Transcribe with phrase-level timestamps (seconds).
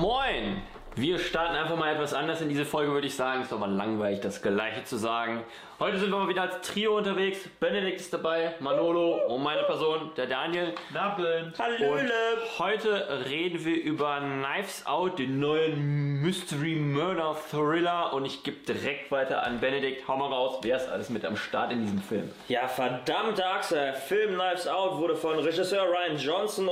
[0.00, 0.60] Moin!
[0.96, 3.42] Wir starten einfach mal etwas anders in diese Folge, würde ich sagen.
[3.42, 5.42] Ist doch mal langweilig, das Gleiche zu sagen.
[5.80, 7.48] Heute sind wir mal wieder als Trio unterwegs.
[7.58, 10.72] Benedikt ist dabei, Manolo und meine Person, der Daniel.
[10.92, 11.46] Nabbeln.
[11.46, 12.12] Und
[12.58, 18.12] heute reden wir über Knives Out, den neuen Mystery Murder Thriller.
[18.12, 20.06] Und ich gebe direkt weiter an Benedikt.
[20.06, 22.30] Hau mal raus, wer ist alles mit am Start in diesem Film?
[22.48, 23.78] Ja, verdammt, Axel.
[23.78, 26.68] Der Film Knives Out wurde von Regisseur Ryan Johnson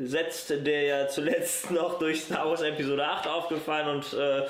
[0.00, 4.42] umgesetzt, der ja zuletzt noch durch Star Wars Episode 8 aufgefallen und äh,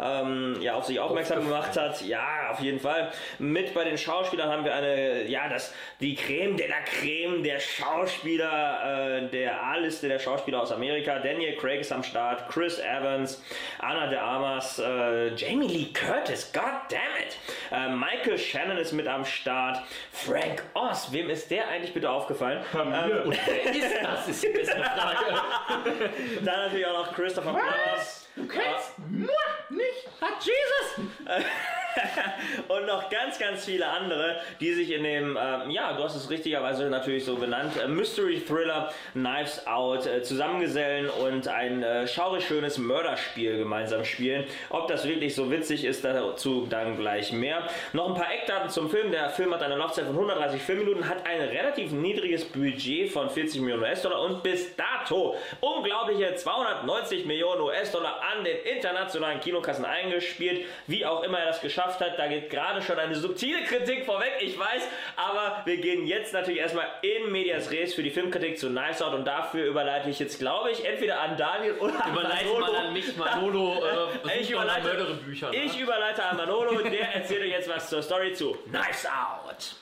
[0.00, 2.02] ähm, ja, auf sich aufmerksam gemacht hat.
[2.02, 3.10] Ja, auf jeden Fall.
[3.38, 7.58] Mit bei den Schauspielern haben wir eine, ja, das, die Creme de la Creme der
[7.58, 11.18] Schauspieler, äh, der A-Liste der Schauspieler aus Amerika.
[11.18, 13.42] Daniel Craig ist am Start, Chris Evans,
[13.78, 17.36] Anna de Armas, äh, Jamie Lee Curtis, god damn it.
[17.70, 19.82] Äh, Michael Shannon ist mit am Start.
[20.10, 22.64] Frank Oz, wem ist der eigentlich bitte aufgefallen?
[22.72, 24.28] Wer ist das?
[24.28, 25.40] Ist die beste Frage.
[26.44, 28.21] Dann natürlich auch noch Christopher Plummer.
[28.34, 29.28] Du kennst moi
[29.70, 30.08] nicht.
[30.20, 31.06] Hat Jesus.
[32.68, 36.30] und noch ganz, ganz viele andere, die sich in dem, ähm, ja, du hast es
[36.30, 42.46] richtigerweise natürlich so benannt, äh, Mystery Thriller Knives Out äh, zusammengesellen und ein äh, schaurig
[42.46, 44.44] schönes Mörderspiel gemeinsam spielen.
[44.70, 47.62] Ob das wirklich so witzig ist, dazu dann gleich mehr.
[47.92, 49.10] Noch ein paar Eckdaten zum Film.
[49.10, 53.60] Der Film hat eine Laufzeit von 130 Filmminuten, hat ein relativ niedriges Budget von 40
[53.60, 60.66] Millionen US-Dollar und bis dato unglaubliche 290 Millionen US-Dollar an den internationalen Kinokassen eingespielt.
[60.86, 64.32] Wie auch immer er das geschafft hat, da geht gerade schon eine subtile Kritik vorweg,
[64.40, 64.82] ich weiß,
[65.16, 69.14] aber wir gehen jetzt natürlich erstmal in Medias Res für die Filmkritik zu Nice Out
[69.14, 72.60] und dafür überleite ich jetzt, glaube ich, entweder an Daniel oder an Überleite Manolo.
[72.72, 73.74] mal an mich, Manolo.
[73.84, 75.50] Äh, Ich überleite, Mörderebüchern.
[75.50, 75.56] ne?
[75.64, 79.76] ich überleite an Manolo, der erzählt euch jetzt was zur Story zu Knives Out.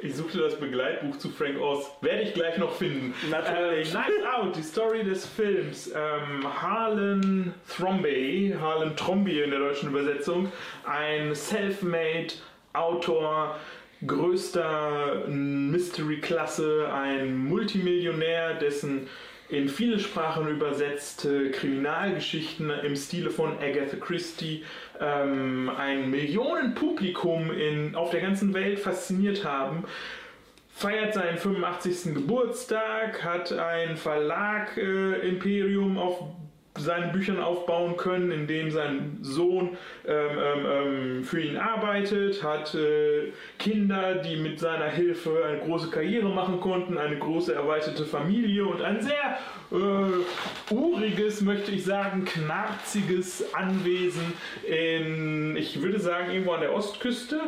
[0.00, 1.90] Ich suchte das Begleitbuch zu Frank Oz.
[2.02, 3.12] Werde ich gleich noch finden.
[3.30, 3.92] Natürlich.
[3.92, 5.88] Ähm, Knives Out, die Story des Films.
[5.88, 10.52] Ähm, Harlan Thrombey, Harlan Tromby in der deutschen Übersetzung,
[10.84, 12.34] ein self-made
[12.74, 13.56] Autor
[14.06, 19.08] größter Mystery-Klasse, ein Multimillionär, dessen
[19.48, 24.64] in viele Sprachen übersetzte Kriminalgeschichten im Stile von Agatha Christie
[25.00, 29.84] ähm, ein Millionenpublikum in, auf der ganzen Welt fasziniert haben,
[30.68, 32.12] feiert seinen 85.
[32.14, 36.20] Geburtstag, hat ein Verlag-Imperium auf
[36.78, 42.74] seinen Büchern aufbauen können, in dem sein Sohn ähm, ähm, ähm, für ihn arbeitet, hat
[42.74, 48.64] äh, Kinder, die mit seiner Hilfe eine große Karriere machen konnten, eine große erweiterte Familie
[48.64, 49.38] und ein sehr
[49.70, 54.32] äh, uriges, möchte ich sagen, knarziges Anwesen
[54.66, 57.40] in, ich würde sagen, irgendwo an der Ostküste.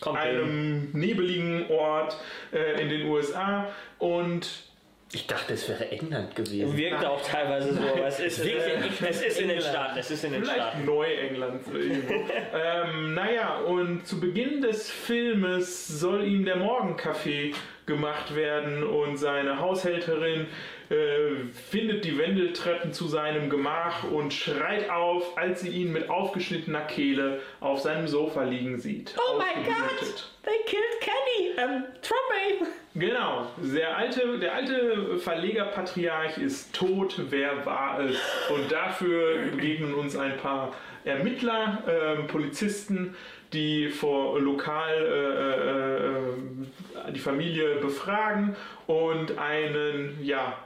[0.00, 2.16] Kommt einem nebeligen Ort
[2.52, 3.66] äh, in den USA
[3.98, 4.67] und
[5.12, 6.76] Ich dachte, es wäre England gewesen.
[6.76, 9.56] Wirkt auch teilweise so, aber es ist, Wirkt ja äh, nicht es ist in den
[9.56, 9.74] England.
[9.74, 9.98] Staaten.
[9.98, 10.84] Es ist in den vielleicht Staaten.
[10.84, 11.62] Neuengland.
[11.72, 17.54] ähm, naja, und zu Beginn des Filmes soll ihm der Morgenkaffee
[17.88, 20.46] gemacht werden und seine Haushälterin
[20.90, 26.82] äh, findet die Wendeltreppen zu seinem Gemach und schreit auf, als sie ihn mit aufgeschnittener
[26.82, 29.16] Kehle auf seinem Sofa liegen sieht.
[29.18, 29.98] Oh my Ausgeblutet.
[30.00, 30.24] god!
[30.44, 31.50] They killed Kenny!
[31.58, 32.70] Ähm, Trombey!
[32.94, 38.16] Genau, der alte, der alte Verleger-Patriarch ist tot, wer war es?
[38.50, 40.72] Und dafür begegnen uns ein paar
[41.04, 43.14] Ermittler, ähm, Polizisten,
[43.52, 50.56] die vor lokal äh, äh, äh, die Familie befragen und einen, ja,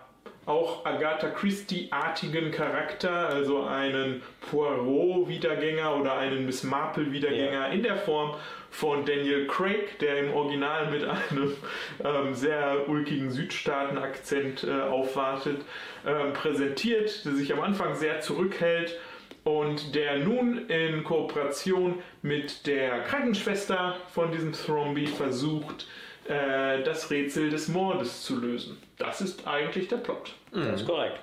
[0.44, 8.34] auch Agatha Christie-artigen Charakter, also einen Poirot-Wiedergänger oder einen Miss Marple-Wiedergänger in der Form
[8.70, 11.54] von Daniel Craig, der im Original mit einem
[12.02, 15.60] ähm, sehr ulkigen Südstaaten-Akzent äh, aufwartet,
[16.04, 18.98] ähm, präsentiert, der sich am Anfang sehr zurückhält
[19.44, 25.86] und der nun in Kooperation mit der Krankenschwester von diesem Thromby versucht,
[26.28, 28.80] äh, das Rätsel des Mordes zu lösen.
[28.98, 30.34] Das ist eigentlich der Plot.
[30.52, 31.20] Das ist korrekt.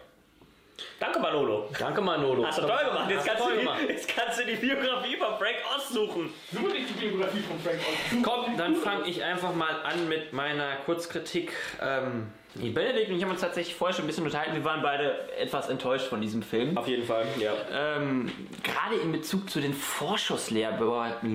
[1.00, 1.70] Danke, Manolo.
[1.78, 2.46] Danke, Manolo.
[2.46, 3.10] Hast du toll gemacht.
[3.10, 6.34] Jetzt kannst, du die, jetzt kannst du die Biografie von Frank Oz suchen.
[6.52, 8.24] Suche nicht die Biografie von Frank Oz.
[8.24, 11.54] Komm, dann fange ich einfach mal an mit meiner Kurzkritik.
[11.82, 14.56] Ähm, Benedikt und ich haben uns tatsächlich vorher schon ein bisschen unterhalten.
[14.56, 16.78] Wir waren beide etwas enttäuscht von diesem Film.
[16.78, 17.54] Auf jeden Fall, ja.
[17.72, 18.32] Ähm,
[18.64, 21.34] gerade in Bezug zu den Vorschusslehrbeamten.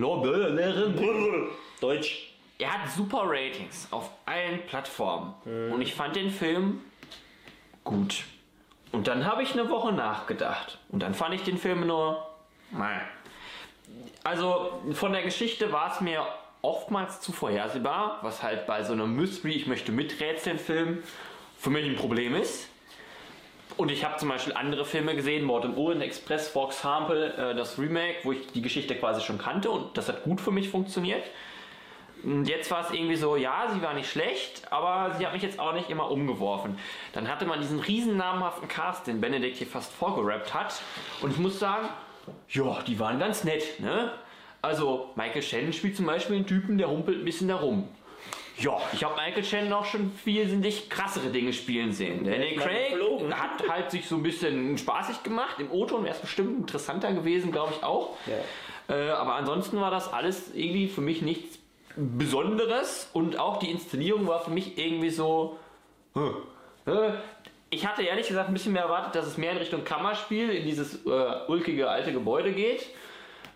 [1.81, 2.31] Deutsch.
[2.59, 5.35] Er hat super Ratings auf allen Plattformen.
[5.73, 6.81] Und ich fand den Film
[7.83, 8.25] gut.
[8.93, 10.79] Und dann habe ich eine Woche nachgedacht.
[10.91, 12.25] Und dann fand ich den Film nur.
[12.71, 12.85] Meh.
[14.23, 16.25] Also von der Geschichte war es mir
[16.65, 21.03] oftmals zu vorhersehbar, was halt bei so einem Mystery, ich möchte miträtseln Film,
[21.59, 22.69] für mich ein Problem ist.
[23.77, 27.55] Und ich habe zum Beispiel andere Filme gesehen, Mord im Orient Express, for example, äh,
[27.55, 30.69] das Remake, wo ich die Geschichte quasi schon kannte und das hat gut für mich
[30.69, 31.25] funktioniert.
[32.23, 35.43] Und jetzt war es irgendwie so, ja, sie war nicht schlecht, aber sie hat mich
[35.43, 36.79] jetzt auch nicht immer umgeworfen.
[37.13, 40.81] Dann hatte man diesen riesen namhaften Cast, den Benedikt hier fast vorgerappt hat.
[41.21, 41.89] Und ich muss sagen,
[42.49, 44.13] ja, die waren ganz nett, ne?
[44.65, 47.87] Also, Michael Shannon spielt zum Beispiel einen Typen, der rumpelt ein bisschen da rum.
[48.59, 52.25] Ja, ich habe Michael Shannon auch schon wesentlich krassere Dinge spielen sehen.
[52.25, 53.35] Danny Craig geflogen.
[53.35, 55.57] hat halt sich so ein bisschen spaßig gemacht.
[55.59, 58.17] Im O-Ton wäre es bestimmt interessanter gewesen, glaube ich auch.
[58.89, 61.59] Äh, aber ansonsten war das alles irgendwie für mich nichts
[61.97, 65.59] Besonderes und auch die Inszenierung war für mich irgendwie so.
[66.15, 66.35] hm.
[66.87, 67.11] Äh,
[67.71, 70.65] Ich hatte ehrlich gesagt ein bisschen mehr erwartet, dass es mehr in Richtung Kammerspiel, in
[70.65, 71.09] dieses äh,
[71.49, 72.87] ulkige alte Gebäude geht.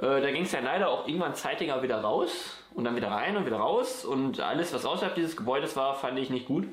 [0.01, 3.37] Äh, da ging es ja leider auch irgendwann zeitiger wieder raus und dann wieder rein
[3.37, 6.69] und wieder raus und alles, was außerhalb dieses Gebäudes war, fand ich nicht gut.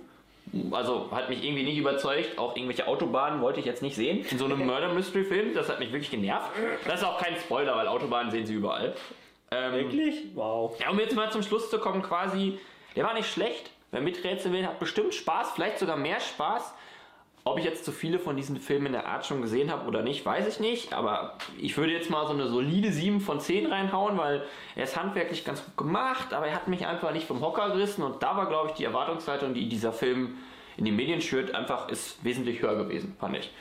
[0.72, 2.38] Also hat mich irgendwie nicht überzeugt.
[2.38, 4.24] Auch irgendwelche Autobahnen wollte ich jetzt nicht sehen.
[4.30, 6.52] In so einem Murder Mystery Film, das hat mich wirklich genervt.
[6.86, 8.94] Das ist auch kein Spoiler, weil Autobahnen sehen sie überall.
[9.52, 10.26] Ähm, Wirklich?
[10.36, 10.80] Wow.
[10.80, 12.60] ja, um jetzt mal zum Schluss zu kommen, quasi,
[12.96, 13.72] der war nicht schlecht.
[13.92, 16.74] Wer miträtseln will, hat bestimmt Spaß, vielleicht sogar mehr Spaß.
[17.48, 20.02] Ob ich jetzt zu viele von diesen Filmen in der Art schon gesehen habe oder
[20.02, 20.94] nicht, weiß ich nicht.
[20.94, 24.44] Aber ich würde jetzt mal so eine solide 7 von 10 reinhauen, weil
[24.76, 28.02] er ist handwerklich ganz gut gemacht, aber er hat mich einfach nicht vom Hocker gerissen.
[28.02, 30.40] Und da war, glaube ich, die Erwartungshaltung, die dieser Film
[30.76, 33.52] in den Medien schürt, einfach ist wesentlich höher gewesen, fand ich.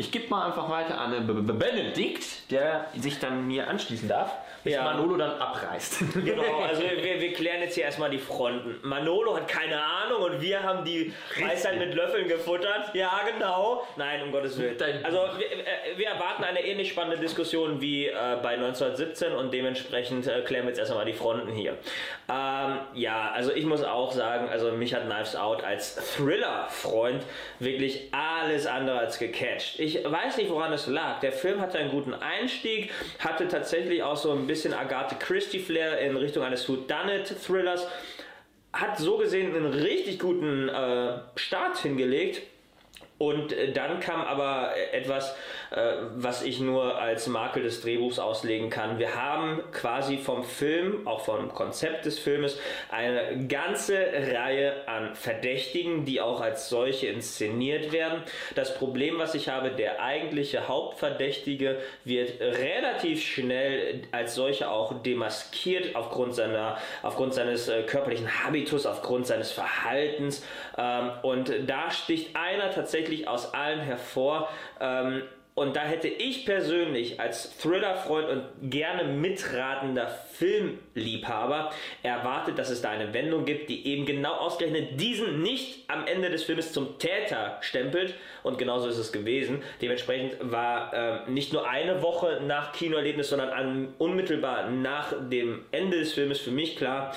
[0.00, 4.08] Ich gebe mal einfach weiter an den B- B- Benedikt, der sich dann mir anschließen
[4.08, 4.32] darf,
[4.64, 4.82] bis Ja.
[4.84, 6.02] Manolo dann abreißt.
[6.24, 8.76] Genau, also wir, wir klären jetzt hier erstmal die Fronten.
[8.82, 12.94] Manolo hat keine Ahnung und wir haben die Weisheit mit Löffeln gefuttert.
[12.94, 13.86] Ja, genau.
[13.96, 14.76] Nein, um Gottes Willen.
[15.04, 18.12] Also wir, äh, wir erwarten eine ähnlich spannende Diskussion wie äh,
[18.42, 21.76] bei 1917 und dementsprechend äh, klären wir jetzt erstmal die Fronten hier.
[22.30, 27.24] Ähm, ja, also ich muss auch sagen, also mich hat Knives Out als Thriller-Freund
[27.58, 29.80] wirklich alles andere als gecatcht.
[29.80, 31.18] Ich weiß nicht, woran es lag.
[31.20, 36.16] Der Film hatte einen guten Einstieg, hatte tatsächlich auch so ein bisschen Agatha Christie-Flair in
[36.16, 37.88] Richtung eines Whodunit-Thrillers.
[38.72, 42.42] Hat so gesehen einen richtig guten äh, Start hingelegt.
[43.18, 45.34] Und äh, dann kam aber äh, etwas,
[45.70, 48.98] was ich nur als Makel des Drehbuchs auslegen kann.
[48.98, 52.58] Wir haben quasi vom Film, auch vom Konzept des Filmes,
[52.90, 58.22] eine ganze Reihe an Verdächtigen, die auch als solche inszeniert werden.
[58.54, 65.94] Das Problem, was ich habe, der eigentliche Hauptverdächtige wird relativ schnell als solcher auch demaskiert
[65.94, 70.44] aufgrund seiner, aufgrund seines äh, körperlichen Habitus, aufgrund seines Verhaltens.
[70.76, 74.48] Ähm, und da sticht einer tatsächlich aus allen hervor.
[74.80, 75.22] Ähm,
[75.60, 81.70] und da hätte ich persönlich als Thriller-Freund und gerne mitratender Filmliebhaber
[82.02, 86.30] erwartet, dass es da eine Wendung gibt, die eben genau ausgerechnet diesen nicht am Ende
[86.30, 88.14] des Filmes zum Täter stempelt.
[88.42, 89.62] Und genauso ist es gewesen.
[89.82, 95.98] Dementsprechend war ähm, nicht nur eine Woche nach Kinoerlebnis, sondern an, unmittelbar nach dem Ende
[95.98, 97.14] des Filmes für mich klar,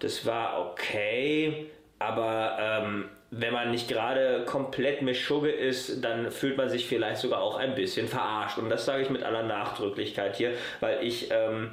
[0.00, 1.66] das war okay,
[2.00, 7.42] aber ähm, wenn man nicht gerade komplett Meschugge ist, dann fühlt man sich vielleicht sogar
[7.42, 8.58] auch ein bisschen verarscht.
[8.58, 11.72] Und das sage ich mit aller Nachdrücklichkeit hier, weil ich ähm,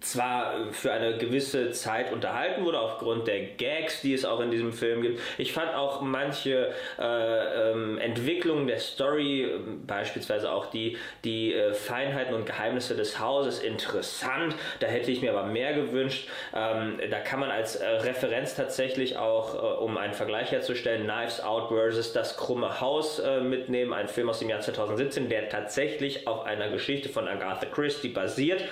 [0.00, 4.72] zwar für eine gewisse Zeit unterhalten wurde aufgrund der Gags, die es auch in diesem
[4.72, 5.20] Film gibt.
[5.38, 9.50] Ich fand auch manche äh, ähm, Entwicklungen der Story,
[9.86, 14.54] beispielsweise auch die, die äh, Feinheiten und Geheimnisse des Hauses interessant.
[14.80, 16.28] Da hätte ich mir aber mehr gewünscht.
[16.54, 21.40] Ähm, da kann man als äh, Referenz tatsächlich auch, äh, um einen Vergleich herzustellen, Knives
[21.42, 23.92] Out versus Das krumme Haus äh, mitnehmen.
[23.92, 28.62] Ein Film aus dem Jahr 2017, der tatsächlich auf einer Geschichte von Agatha Christie basiert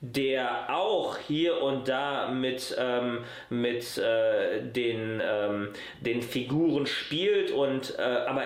[0.00, 7.98] der auch hier und da mit, ähm, mit äh, den, ähm, den Figuren spielt und
[7.98, 8.42] äh, aber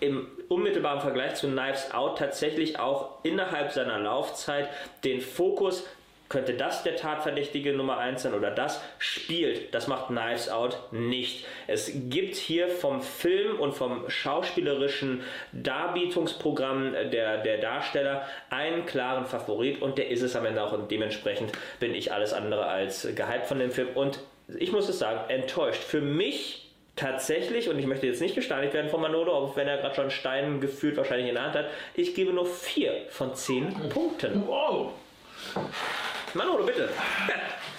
[0.00, 4.68] im unmittelbaren Vergleich zu Knives Out tatsächlich auch innerhalb seiner Laufzeit
[5.04, 5.86] den Fokus
[6.32, 9.74] könnte das der Tatverdächtige Nummer 1 sein oder das spielt.
[9.74, 11.44] Das macht Knives Out nicht.
[11.66, 15.22] Es gibt hier vom Film und vom schauspielerischen
[15.52, 20.90] Darbietungsprogramm der, der Darsteller einen klaren Favorit und der ist es am Ende auch und
[20.90, 24.18] dementsprechend bin ich alles andere als gehypt von dem Film und
[24.58, 25.82] ich muss es sagen, enttäuscht.
[25.82, 29.78] Für mich tatsächlich, und ich möchte jetzt nicht gesteinigt werden von Manolo, auch wenn er
[29.78, 33.90] gerade schon Stein gefühlt wahrscheinlich in der Hand hat, ich gebe nur 4 von 10
[33.90, 34.46] Punkten.
[34.46, 34.92] Wow.
[36.34, 36.88] Manolo, bitte.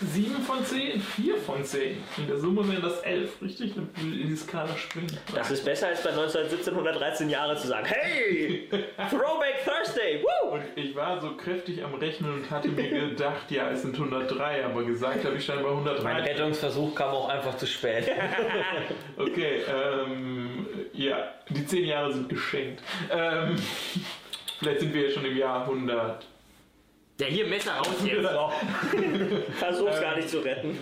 [0.02, 1.98] 7 von 10, 4 von 10.
[2.18, 3.76] In der Summe wären das 11, richtig?
[3.76, 5.18] Und in die Skala springen.
[5.34, 8.68] Das ist besser als bei 1917 113 Jahre zu sagen, hey,
[9.10, 10.56] Throwback Thursday, woo!
[10.56, 14.66] Und ich war so kräftig am Rechnen und hatte mir gedacht, ja, es sind 103,
[14.66, 16.22] aber gesagt habe ich stand bei Mein 103.
[16.22, 18.10] Rettungsversuch kam auch einfach zu spät.
[19.18, 22.82] Okay, ähm, ja, die zehn Jahre sind geschenkt.
[23.12, 23.56] Ähm,
[24.60, 26.26] vielleicht sind wir ja schon im Jahr 100.
[27.24, 28.28] Ja, hier Messer raus jetzt.
[29.58, 30.78] Versuch's gar nicht zu retten.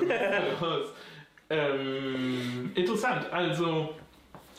[1.51, 3.93] ähm, interessant, also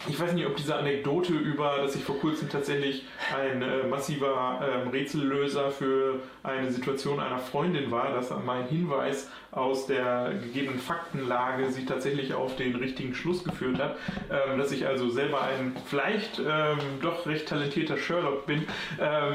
[0.09, 3.05] ich weiß nicht, ob diese Anekdote über, dass ich vor kurzem tatsächlich
[3.37, 9.87] ein äh, massiver ähm, Rätsellöser für eine Situation einer Freundin war, dass mein Hinweis aus
[9.87, 13.97] der gegebenen Faktenlage sie tatsächlich auf den richtigen Schluss geführt hat,
[14.31, 18.65] ähm, dass ich also selber ein vielleicht ähm, doch recht talentierter Sherlock bin,
[18.99, 19.35] ähm,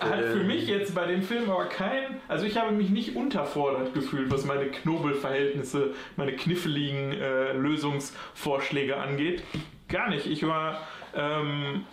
[0.00, 3.94] hat für mich jetzt bei dem Film aber kein, also ich habe mich nicht unterfordert
[3.94, 9.42] gefühlt, was meine Knobelverhältnisse, meine kniffligen äh, Lösungsvorschläge angeht.
[9.88, 10.26] Gar nicht.
[10.26, 11.86] Ich war, ähm,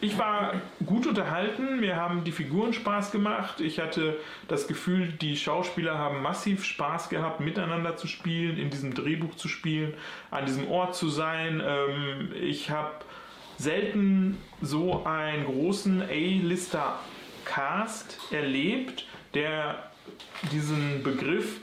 [0.00, 1.78] ich war gut unterhalten.
[1.78, 3.60] Mir haben die Figuren Spaß gemacht.
[3.60, 8.92] Ich hatte das Gefühl, die Schauspieler haben massiv Spaß gehabt, miteinander zu spielen, in diesem
[8.92, 9.94] Drehbuch zu spielen,
[10.32, 11.62] an diesem Ort zu sein.
[11.64, 12.90] Ähm, ich habe
[13.56, 19.92] selten so einen großen A-Lister-Cast erlebt, der
[20.50, 21.60] diesen Begriff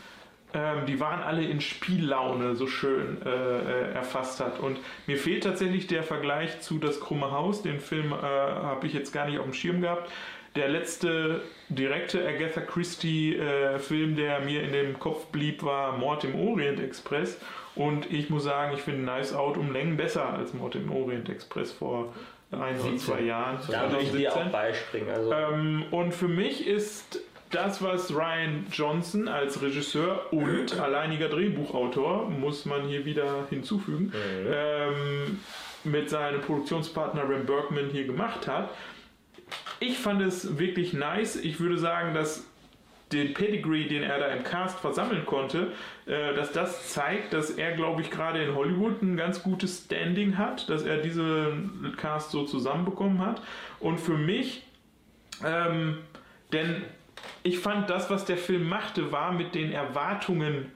[0.53, 4.59] ähm, die waren alle in Spiellaune so schön äh, äh, erfasst hat.
[4.59, 7.61] Und mir fehlt tatsächlich der Vergleich zu Das krumme Haus.
[7.61, 10.11] Den Film äh, habe ich jetzt gar nicht auf dem Schirm gehabt.
[10.55, 16.35] Der letzte direkte Agatha Christie-Film, äh, der mir in dem Kopf blieb, war Mord im
[16.35, 17.39] Orient Express.
[17.75, 21.27] Und ich muss sagen, ich finde Nice Out um Längen besser als Mord im Orient
[21.29, 22.13] Express vor
[22.51, 23.57] ein oder zwei Jahren.
[23.67, 25.09] Da würde ich dir auch beispringen.
[25.09, 25.33] Also.
[25.33, 27.19] Ähm, und für mich ist
[27.53, 34.47] das, was Ryan Johnson als Regisseur und alleiniger Drehbuchautor, muss man hier wieder hinzufügen, mhm.
[34.51, 35.39] ähm,
[35.83, 38.69] mit seinem Produktionspartner Ram Bergman hier gemacht hat.
[39.79, 41.35] Ich fand es wirklich nice.
[41.35, 42.45] Ich würde sagen, dass
[43.11, 45.71] den Pedigree, den er da im Cast versammeln konnte,
[46.05, 50.37] äh, dass das zeigt, dass er, glaube ich, gerade in Hollywood ein ganz gutes Standing
[50.37, 53.41] hat, dass er diesen Cast so zusammenbekommen hat.
[53.79, 54.63] Und für mich,
[55.45, 55.99] ähm,
[56.51, 56.83] denn
[57.43, 60.71] ich fand, das, was der Film machte, war mit den Erwartungen,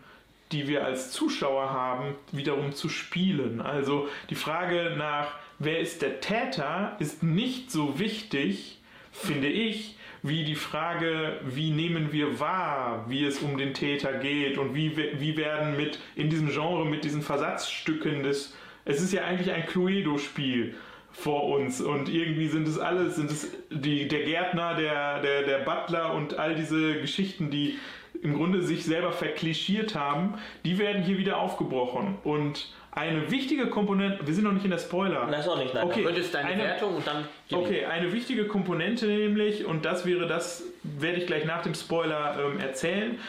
[0.51, 3.62] die wir als Zuschauer haben, wiederum zu spielen.
[3.62, 8.79] Also die Frage nach, wer ist der Täter, ist nicht so wichtig,
[9.12, 14.58] finde ich, wie die Frage, wie nehmen wir wahr, wie es um den Täter geht
[14.58, 18.56] und wie, wie werden mit in diesem Genre mit diesen Versatzstücken des
[18.89, 20.75] es ist ja eigentlich ein Cluedo-Spiel
[21.17, 25.57] vor uns und irgendwie sind es alles, sind es die, der Gärtner, der, der, der
[25.59, 27.79] Butler und all diese Geschichten, die
[28.21, 34.25] im Grunde sich selber verklischiert haben, die werden hier wieder aufgebrochen und eine wichtige Komponente,
[34.25, 35.27] wir sind noch nicht in der Spoiler.
[35.29, 35.86] Das ist auch nicht, nein.
[35.86, 37.25] Okay, ist deine eine, Wertung und dann.
[37.51, 42.38] Okay, eine wichtige Komponente nämlich, und das wäre das, werde ich gleich nach dem Spoiler
[42.39, 43.19] ähm, erzählen.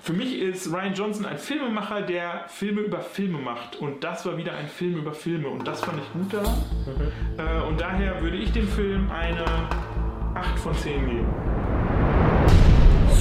[0.00, 3.76] Für mich ist Ryan Johnson ein Filmemacher, der Filme über Filme macht.
[3.76, 5.48] Und das war wieder ein Film über Filme.
[5.48, 6.64] Und das fand ich gut daran.
[6.86, 7.38] Mhm.
[7.38, 9.44] Äh, und daher würde ich dem Film eine
[10.34, 11.26] 8 von 10 geben.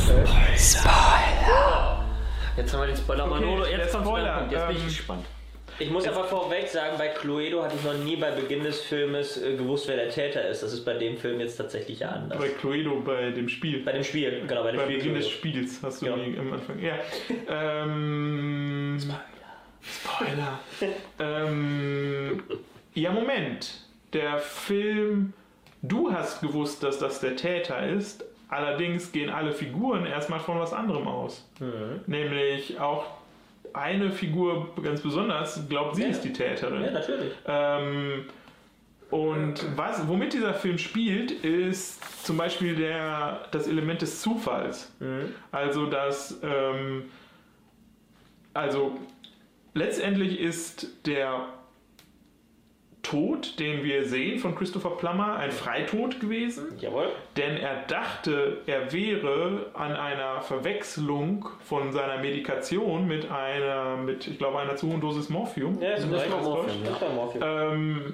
[0.10, 0.58] Okay.
[0.58, 2.06] Spoiler!
[2.56, 3.66] Jetzt haben wir den Spoiler okay, Manolo.
[3.66, 4.48] Jetzt, Spoiler.
[4.50, 5.26] Jetzt bin ich ähm, gespannt.
[5.80, 9.42] Ich muss aber vorweg sagen, bei Cluedo hatte ich noch nie bei Beginn des Filmes
[9.42, 10.64] äh, gewusst, wer der Täter ist.
[10.64, 12.40] Das ist bei dem Film jetzt tatsächlich ja anders.
[12.40, 13.84] Bei Cluedo, bei dem Spiel.
[13.84, 14.98] Bei dem Spiel, genau, bei dem bei Spiel.
[14.98, 16.18] Beginn des Spiels hast du genau.
[16.18, 16.80] nie am Anfang.
[16.80, 16.96] Ja.
[17.84, 20.60] ähm, Spoiler.
[20.82, 20.96] Spoiler.
[21.48, 22.44] ähm,
[22.96, 23.82] ja, Moment.
[24.14, 25.34] Der Film,
[25.84, 28.26] du hast gewusst, dass das der Täter ist.
[28.50, 31.48] Allerdings gehen alle Figuren erstmal von was anderem aus.
[31.60, 32.02] Mhm.
[32.08, 33.06] Nämlich auch
[33.78, 36.10] eine Figur ganz besonders glaubt, sie ja.
[36.10, 36.84] ist die Täterin.
[36.84, 37.34] Ja, natürlich.
[37.46, 38.26] Ähm,
[39.10, 44.92] und was, womit dieser Film spielt, ist zum Beispiel der, das Element des Zufalls.
[45.00, 45.34] Mhm.
[45.52, 47.06] Also, dass, ähm,
[48.54, 48.98] also
[49.74, 51.48] letztendlich ist der
[53.10, 56.78] Tod, den wir sehen von Christopher Plummer, ein Freitod gewesen.
[56.80, 57.08] Jawohl.
[57.38, 64.38] Denn er dachte, er wäre an einer Verwechslung von seiner Medikation mit einer, mit, ich
[64.38, 65.82] glaube, einer zu hohen Dosis Morphium.
[65.82, 66.66] Ja, das ist Morphium.
[66.84, 67.10] Ja.
[67.10, 67.44] Morphium.
[67.44, 68.14] Ähm,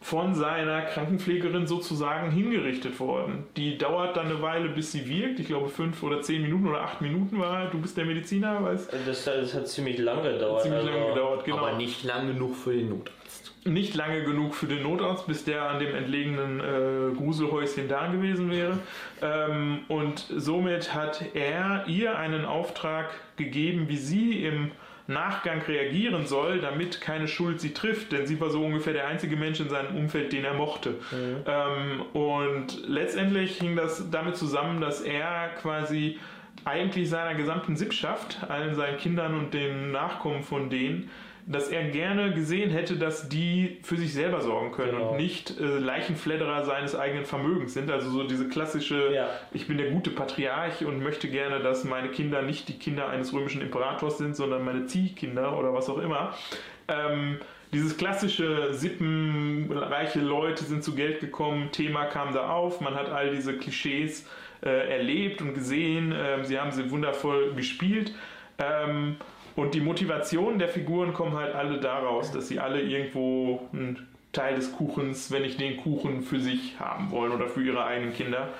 [0.00, 3.44] von seiner Krankenpflegerin sozusagen hingerichtet worden.
[3.56, 5.40] Die dauert dann eine Weile, bis sie wirkt.
[5.40, 7.66] Ich glaube, fünf oder zehn Minuten oder acht Minuten war.
[7.66, 10.62] Du bist der Mediziner, weißt das, das hat ziemlich lange gedauert.
[10.62, 11.58] Ziemlich also, lange gedauert, genau.
[11.58, 15.62] Aber nicht lang genug für den Notarzt nicht lange genug für den Notarzt, bis der
[15.62, 18.78] an dem entlegenen äh, Gruselhäuschen da gewesen wäre.
[19.22, 24.70] Ähm, und somit hat er ihr einen Auftrag gegeben, wie sie im
[25.08, 29.36] Nachgang reagieren soll, damit keine Schuld sie trifft, denn sie war so ungefähr der einzige
[29.36, 30.90] Mensch in seinem Umfeld, den er mochte.
[30.90, 31.36] Mhm.
[31.46, 36.18] Ähm, und letztendlich hing das damit zusammen, dass er quasi
[36.66, 41.10] eigentlich seiner gesamten Sippschaft, allen seinen Kindern und den Nachkommen von denen,
[41.50, 45.10] dass er gerne gesehen hätte, dass die für sich selber sorgen können Genau.
[45.12, 47.90] und nicht äh, Leichenfledderer seines eigenen Vermögens sind.
[47.90, 49.28] Also so diese klassische, Ja.
[49.52, 53.32] ich bin der gute Patriarch und möchte gerne, dass meine Kinder nicht die Kinder eines
[53.32, 56.34] römischen Imperators sind, sondern meine Ziehkinder oder was auch immer.
[56.86, 57.38] Ähm,
[57.72, 63.30] dieses klassische Sippenreiche Leute sind zu Geld gekommen, Thema kam da auf, man hat all
[63.34, 64.26] diese Klischees
[64.62, 68.12] äh, erlebt und gesehen, ähm, sie haben sie wundervoll gespielt.
[68.58, 69.16] Ähm,
[69.58, 74.54] und die Motivation der Figuren kommen halt alle daraus, dass sie alle irgendwo einen Teil
[74.54, 78.50] des Kuchens, wenn nicht den Kuchen für sich haben wollen oder für ihre eigenen Kinder.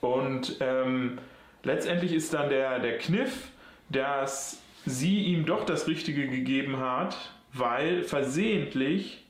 [0.00, 1.18] Und ähm,
[1.64, 3.48] letztendlich ist dann der, der Kniff,
[3.90, 9.26] dass sie ihm doch das Richtige gegeben hat, weil versehentlich,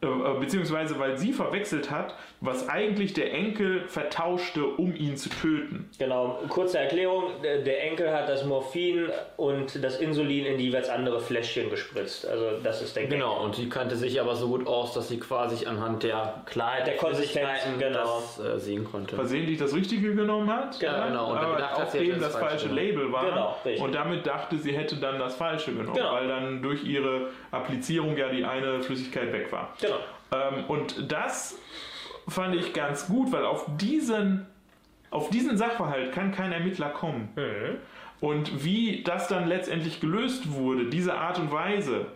[0.00, 5.90] beziehungsweise weil sie verwechselt hat, was eigentlich der Enkel vertauschte, um ihn zu töten.
[5.98, 7.24] Genau, kurze Erklärung.
[7.42, 12.26] Der Enkel hat das Morphin und das Insulin in die jeweils andere Fläschchen gespritzt.
[12.26, 13.12] Also das ist der Gag.
[13.12, 16.86] Genau, und sie kannte sich aber so gut aus, dass sie quasi anhand der Klarheit
[16.86, 18.20] Der Flüssigkeiten genau.
[18.20, 19.16] das äh, sehen konnte.
[19.16, 21.28] versehentlich das Richtige genommen hat, Ja, genau.
[21.30, 23.82] Und dann aber gedacht hat, auf sie das, das falsche Falsche Label war Genau, richtig.
[23.82, 26.12] und damit dachte, sie hätte dann das Falsche genommen, Genau.
[26.12, 29.74] weil dann durch ihre Applizierung ja die eine Flüssigkeit weg war.
[29.80, 29.89] Genau.
[30.32, 31.58] Ähm, und das
[32.28, 34.46] fand ich ganz gut, weil auf diesen,
[35.10, 37.28] auf diesen Sachverhalt kann kein Ermittler kommen.
[37.36, 37.78] Mhm.
[38.20, 42.06] Und wie das dann letztendlich gelöst wurde, diese Art und Weise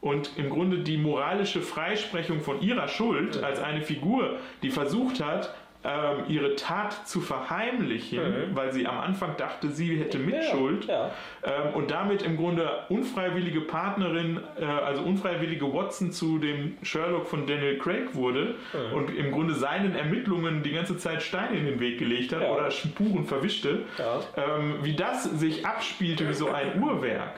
[0.00, 5.54] und im Grunde die moralische Freisprechung von ihrer Schuld als eine Figur, die versucht hat,
[5.84, 8.20] ähm, ihre Tat zu verheimlichen,
[8.54, 11.10] weil sie am Anfang dachte, sie hätte Mitschuld Ja.
[11.44, 17.46] ähm, und damit im Grunde unfreiwillige Partnerin, äh, also unfreiwillige Watson zu dem Sherlock von
[17.46, 18.56] Daniel Craig wurde
[18.94, 22.50] und im Grunde seinen Ermittlungen die ganze Zeit Steine in den Weg gelegt hat Ja.
[22.52, 24.20] oder Spuren verwischte, Ja.
[24.36, 27.34] ähm, wie das sich abspielte wie so ein Uhrwerk.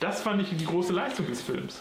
[0.00, 1.80] Das fand ich die große Leistung des Films.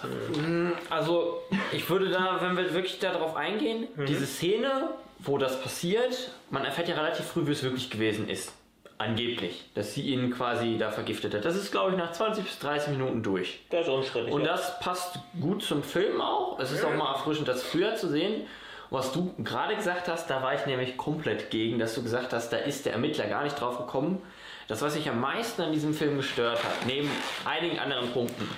[0.90, 4.06] Also, ich würde da, wenn wir wirklich darauf eingehen, Mhm.
[4.06, 8.54] diese Szene, wo das passiert, man erfährt ja relativ früh, wie es wirklich gewesen ist.
[9.00, 9.66] Angeblich.
[9.74, 11.44] Dass sie ihn quasi da vergiftet hat.
[11.44, 13.60] Das ist, glaube ich, nach 20 bis 30 Minuten durch.
[13.70, 14.32] Das ist unstrittig.
[14.34, 16.60] Und das passt gut zum Film auch.
[16.60, 18.44] Es ist auch mal erfrischend, das früher zu sehen.
[18.92, 22.52] Was du gerade gesagt hast, da war ich nämlich komplett gegen, dass du gesagt hast,
[22.54, 24.22] da ist der Ermittler gar nicht drauf gekommen.
[24.68, 27.10] Das, was mich am meisten an diesem Film gestört hat, neben
[27.46, 28.50] einigen anderen Punkten,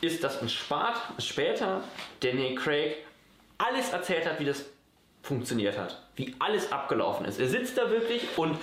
[0.00, 1.82] ist, dass uns spart, später
[2.20, 2.96] Daniel Craig
[3.58, 4.66] alles erzählt hat, wie das
[5.22, 6.02] funktioniert hat.
[6.14, 7.40] Wie alles abgelaufen ist.
[7.40, 8.56] Er sitzt da wirklich und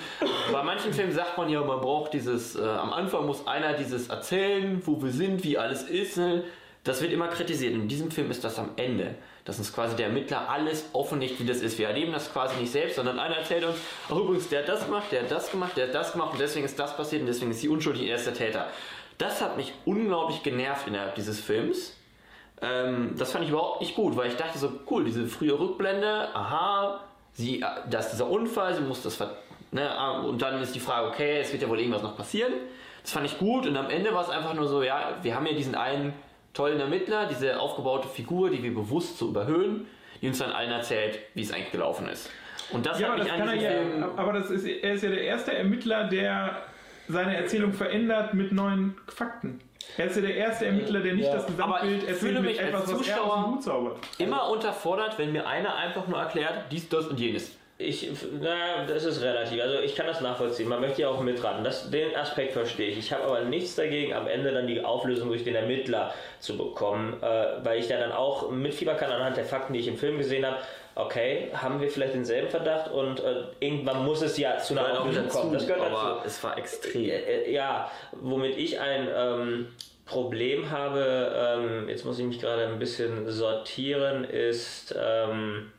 [0.51, 4.07] bei manchen Filmen sagt man ja, man braucht dieses, äh, am Anfang muss einer dieses
[4.07, 6.17] erzählen, wo wir sind, wie alles ist.
[6.17, 6.43] Ne?
[6.83, 7.73] Das wird immer kritisiert.
[7.73, 9.15] In diesem Film ist das am Ende.
[9.45, 11.77] Dass uns quasi der Ermittler alles offenlegt, wie das ist.
[11.77, 13.77] Wir erleben das quasi nicht selbst, sondern einer erzählt uns,
[14.07, 16.39] ach übrigens, der hat das gemacht, der hat das gemacht, der hat das gemacht und
[16.39, 18.67] deswegen ist das passiert und deswegen ist sie unschuldig, er ist der Täter.
[19.17, 21.95] Das hat mich unglaublich genervt innerhalb dieses Films.
[22.61, 26.33] Ähm, das fand ich überhaupt nicht gut, weil ich dachte so, cool, diese frühe Rückblende,
[26.33, 27.01] aha,
[27.33, 29.19] sie, äh, da ist dieser Unfall, sie muss das
[29.71, 32.53] ne, ah, und dann ist die Frage, okay, es wird ja wohl irgendwas noch passieren.
[33.01, 35.45] Das fand ich gut und am Ende war es einfach nur so, ja, wir haben
[35.45, 36.13] ja diesen einen
[36.53, 39.87] tollen Ermittler, diese aufgebaute Figur, die wir bewusst so überhöhen,
[40.21, 42.29] die uns dann allen erzählt, wie es eigentlich gelaufen ist.
[42.71, 44.11] Und das Ja, hat aber mich das an kann er ja.
[44.15, 46.57] Aber das ist, er ist ja der erste Ermittler, der
[47.09, 49.59] seine Erzählung verändert mit neuen Fakten.
[49.97, 51.33] Er ist ja der erste Ermittler, der nicht Ja.
[51.33, 53.51] das Aber Gesamtbild ich erzählt fühle mit mich als etwas, was er aus Zuschauer- dem
[53.55, 53.97] Hut zaubert.
[54.17, 57.57] immer unterfordert, wenn mir einer einfach nur erklärt, dies, das und jenes.
[57.83, 59.61] Ich, na, das ist relativ.
[59.61, 60.67] Also ich kann das nachvollziehen.
[60.69, 61.63] Man möchte ja auch mitraten.
[61.63, 62.97] Das, den Aspekt verstehe ich.
[62.97, 67.21] Ich habe aber nichts dagegen, am Ende dann die Auflösung durch den Ermittler zu bekommen,
[67.21, 67.25] äh,
[67.63, 70.45] weil ich da dann auch mitfiebern kann anhand der Fakten, die ich im Film gesehen
[70.45, 70.57] habe.
[70.95, 75.23] Okay, haben wir vielleicht denselben Verdacht und äh, irgendwann muss es ja zu einer Auflösung
[75.25, 75.53] dazu, kommen.
[75.53, 76.27] Das gehört aber dazu.
[76.27, 77.09] es war extrem.
[77.09, 79.67] Äh, ja, womit ich ein ähm,
[80.05, 84.95] Problem habe, ähm, jetzt muss ich mich gerade ein bisschen sortieren, ist.
[84.97, 85.71] Ähm,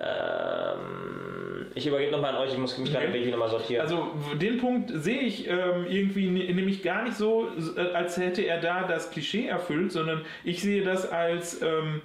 [0.00, 3.14] ähm, ich übergebe nochmal an euch, ich muss mich gerade Okay.
[3.14, 3.82] wirklich nochmal sortieren.
[3.82, 8.60] Also den Punkt sehe ich ähm, irgendwie nämlich gar nicht so, äh, als hätte er
[8.60, 12.00] da das Klischee erfüllt, sondern ich sehe das als, ähm,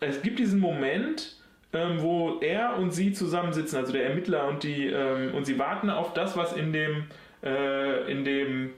[0.00, 1.36] es gibt diesen Moment,
[1.72, 5.90] ähm, wo er und sie zusammensitzen, also der Ermittler und die, ähm, und sie warten
[5.90, 7.04] auf das, was in dem,
[7.44, 8.70] äh, in dem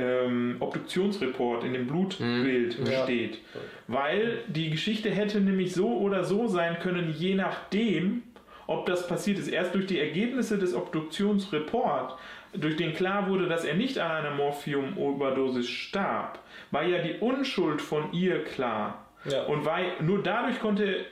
[0.00, 3.04] ähm, Obduktionsreport, in dem Blutbild Ja.
[3.04, 3.38] steht.
[3.86, 8.22] Weil die Geschichte hätte nämlich so oder so sein können, je nachdem,
[8.66, 9.48] ob das passiert ist.
[9.48, 12.14] Erst durch die Ergebnisse des Obduktionsreports,
[12.52, 16.38] durch den klar wurde, dass er nicht an einer Morphium-Überdosis starb,
[16.70, 19.06] war ja die Unschuld von ihr klar.
[19.30, 19.44] Ja.
[19.44, 21.04] Und weil, nur dadurch konnte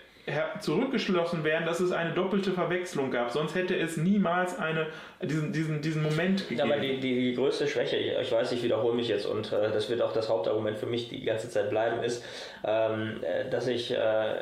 [0.61, 3.31] zurückgeschlossen werden, dass es eine doppelte Verwechslung gab.
[3.31, 4.87] Sonst hätte es niemals eine,
[5.23, 6.73] diesen, diesen, diesen Moment gegeben.
[6.73, 9.89] Aber die, die, die größte Schwäche, ich weiß, ich wiederhole mich jetzt und äh, das
[9.91, 12.25] wird auch das Hauptargument für mich die ganze Zeit bleiben, ist,
[12.65, 14.35] ähm, äh, dass ich äh,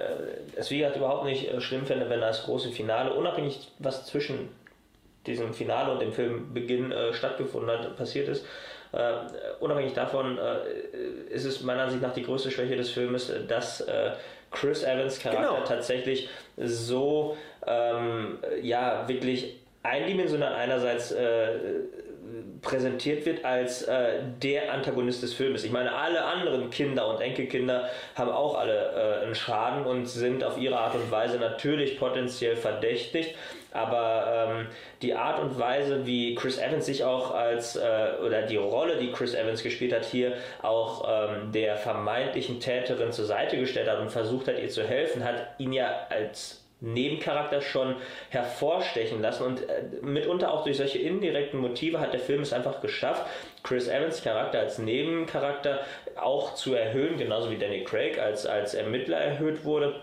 [0.57, 4.49] es wie gesagt überhaupt nicht äh, schlimm finde, wenn das große Finale, unabhängig was zwischen
[5.27, 8.46] diesem Finale und dem Filmbeginn äh, stattgefunden hat, passiert ist,
[8.92, 9.14] äh,
[9.61, 14.12] unabhängig davon äh, ist es meiner Ansicht nach die größte Schwäche des Filmes, dass äh,
[14.50, 15.64] Chris Evans Charakter genau.
[15.64, 21.59] tatsächlich so ähm, ja wirklich eindimensional einerseits äh,
[22.62, 25.64] präsentiert wird als äh, der Antagonist des Filmes.
[25.64, 30.44] Ich meine, alle anderen Kinder und Enkelkinder haben auch alle äh, einen Schaden und sind
[30.44, 33.34] auf ihre Art und Weise natürlich potenziell verdächtigt.
[33.72, 34.66] Aber ähm,
[35.02, 39.12] die Art und Weise, wie Chris Evans sich auch als, äh, oder die Rolle, die
[39.12, 44.10] Chris Evans gespielt hat, hier auch ähm, der vermeintlichen Täterin zur Seite gestellt hat und
[44.10, 47.96] versucht hat, ihr zu helfen, hat ihn ja als Nebencharakter schon
[48.30, 49.44] hervorstechen lassen.
[49.44, 53.26] Und äh, mitunter auch durch solche indirekten Motive hat der Film es einfach geschafft,
[53.62, 55.80] Chris Evans Charakter als Nebencharakter
[56.16, 59.94] auch zu erhöhen, genauso wie Danny Craig als, als Ermittler erhöht wurde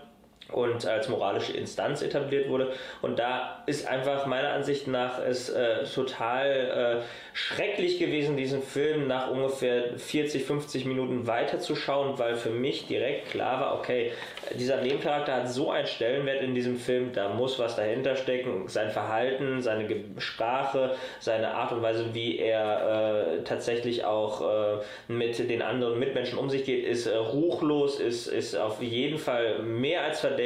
[0.54, 2.72] und als moralische Instanz etabliert wurde.
[3.02, 9.08] Und da ist einfach meiner Ansicht nach es äh, total äh, schrecklich gewesen, diesen Film
[9.08, 14.12] nach ungefähr 40, 50 Minuten weiterzuschauen, weil für mich direkt klar war, okay,
[14.56, 18.68] dieser Nebencharakter hat so einen Stellenwert in diesem Film, da muss was dahinter stecken.
[18.68, 19.88] Sein Verhalten, seine
[20.18, 24.76] Sprache, seine Art und Weise, wie er äh, tatsächlich auch äh,
[25.08, 29.60] mit den anderen Mitmenschen um sich geht, ist äh, ruchlos, ist, ist auf jeden Fall
[29.60, 30.43] mehr als verdächtig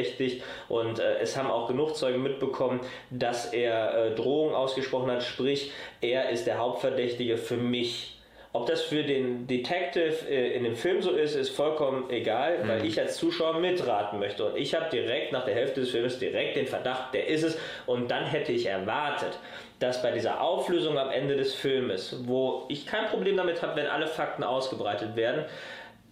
[0.69, 2.81] und äh, es haben auch genug Zeugen mitbekommen,
[3.11, 8.15] dass er äh, Drohungen ausgesprochen hat, sprich, er ist der Hauptverdächtige für mich.
[8.55, 12.69] Ob das für den Detective äh, in dem Film so ist, ist vollkommen egal, mhm.
[12.69, 14.47] weil ich als Zuschauer mitraten möchte.
[14.47, 17.59] Und ich habe direkt nach der Hälfte des Films direkt den Verdacht, der ist es.
[17.87, 19.39] Und dann hätte ich erwartet,
[19.81, 23.87] dass bei dieser Auflösung am Ende des Filmes, wo ich kein Problem damit habe, wenn
[23.87, 25.45] alle Fakten ausgebreitet werden,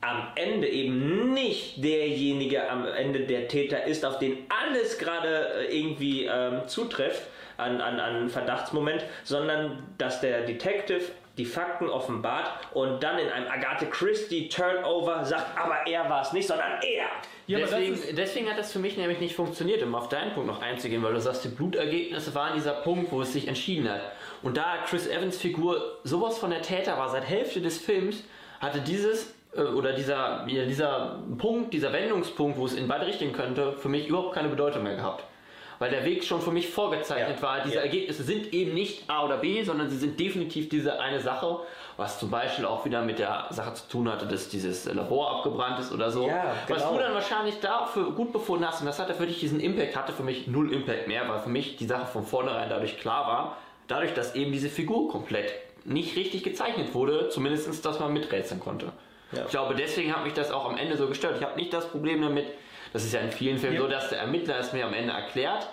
[0.06, 5.78] am Ende eben nicht derjenige am Ende der Täter ist, auf den alles gerade äh,
[5.78, 7.22] irgendwie ähm, zutrifft
[7.56, 11.00] an, an, an Verdachtsmoment, sondern dass der Detective
[11.36, 16.32] die Fakten offenbart und dann in einem Agatha Christie Turnover sagt, aber er war es
[16.32, 17.06] nicht, sondern er.
[17.46, 20.62] Ja, deswegen, deswegen hat das für mich nämlich nicht funktioniert, um auf deinen Punkt noch
[20.62, 24.00] einzugehen, weil du sagst, die Blutergebnisse waren dieser Punkt, wo es sich entschieden hat.
[24.42, 28.24] Und da Chris Evans Figur sowas von der Täter war, seit Hälfte des Films,
[28.60, 33.88] hatte dieses oder dieser, dieser Punkt, dieser Wendungspunkt, wo es in beide Richtungen könnte, für
[33.88, 35.24] mich überhaupt keine Bedeutung mehr gehabt.
[35.78, 37.42] Weil der Weg schon für mich vorgezeichnet ja.
[37.42, 37.60] war.
[37.60, 37.82] Diese ja.
[37.82, 41.58] Ergebnisse sind eben nicht A oder B, sondern sie sind definitiv diese eine Sache,
[41.98, 45.78] was zum Beispiel auch wieder mit der Sache zu tun hatte, dass dieses Labor abgebrannt
[45.80, 46.26] ist oder so.
[46.26, 46.80] Ja, genau.
[46.80, 49.96] Was du dann wahrscheinlich dafür gut befunden hast und das hatte für dich diesen Impact,
[49.96, 53.26] hatte für mich null Impact mehr, weil für mich die Sache von vornherein dadurch klar
[53.26, 55.52] war, dadurch, dass eben diese Figur komplett
[55.84, 58.92] nicht richtig gezeichnet wurde, zumindest, dass man miträtseln konnte.
[59.32, 59.44] Ja.
[59.44, 61.36] Ich glaube, deswegen hat mich das auch am Ende so gestört.
[61.38, 62.46] Ich habe nicht das Problem damit,
[62.92, 63.82] das ist ja in vielen Filmen ja.
[63.82, 65.68] so, dass der Ermittler es mir am Ende erklärt,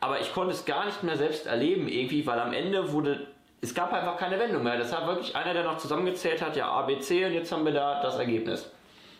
[0.00, 3.26] aber ich konnte es gar nicht mehr selbst erleben irgendwie, weil am Ende wurde
[3.60, 4.76] es gab einfach keine Wendung mehr.
[4.76, 7.64] Das hat wirklich einer, der noch zusammengezählt hat, ja A, B, C und jetzt haben
[7.64, 8.70] wir da das Ergebnis.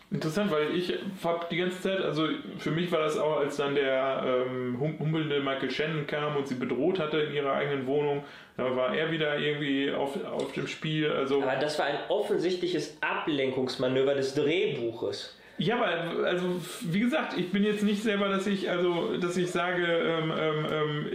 [0.09, 3.75] Interessant, weil ich habe die ganze Zeit, also für mich war das auch, als dann
[3.75, 8.23] der ähm, humpelnde Michael Shannon kam und sie bedroht hatte in ihrer eigenen Wohnung,
[8.55, 11.11] da war er wieder irgendwie auf, auf dem Spiel.
[11.11, 15.36] Also Aber das war ein offensichtliches Ablenkungsmanöver des Drehbuches.
[15.59, 19.49] Ja, aber also wie gesagt, ich bin jetzt nicht selber, dass ich also, dass ich
[19.49, 21.05] sage, ähm, ähm, ähm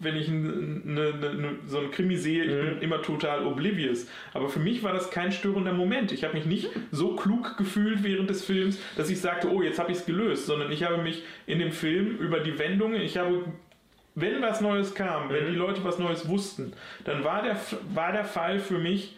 [0.00, 2.74] wenn ich ne, ne, so einen Krimi sehe, ich mhm.
[2.74, 4.06] bin immer total oblivious.
[4.32, 6.12] Aber für mich war das kein störender Moment.
[6.12, 9.80] Ich habe mich nicht so klug gefühlt während des Films, dass ich sagte, oh, jetzt
[9.80, 13.18] habe ich es gelöst, sondern ich habe mich in dem Film über die Wendungen, ich
[13.18, 13.44] habe
[14.14, 15.50] wenn was Neues kam, wenn mhm.
[15.50, 16.72] die Leute was Neues wussten,
[17.04, 17.56] dann war der,
[17.94, 19.17] war der Fall für mich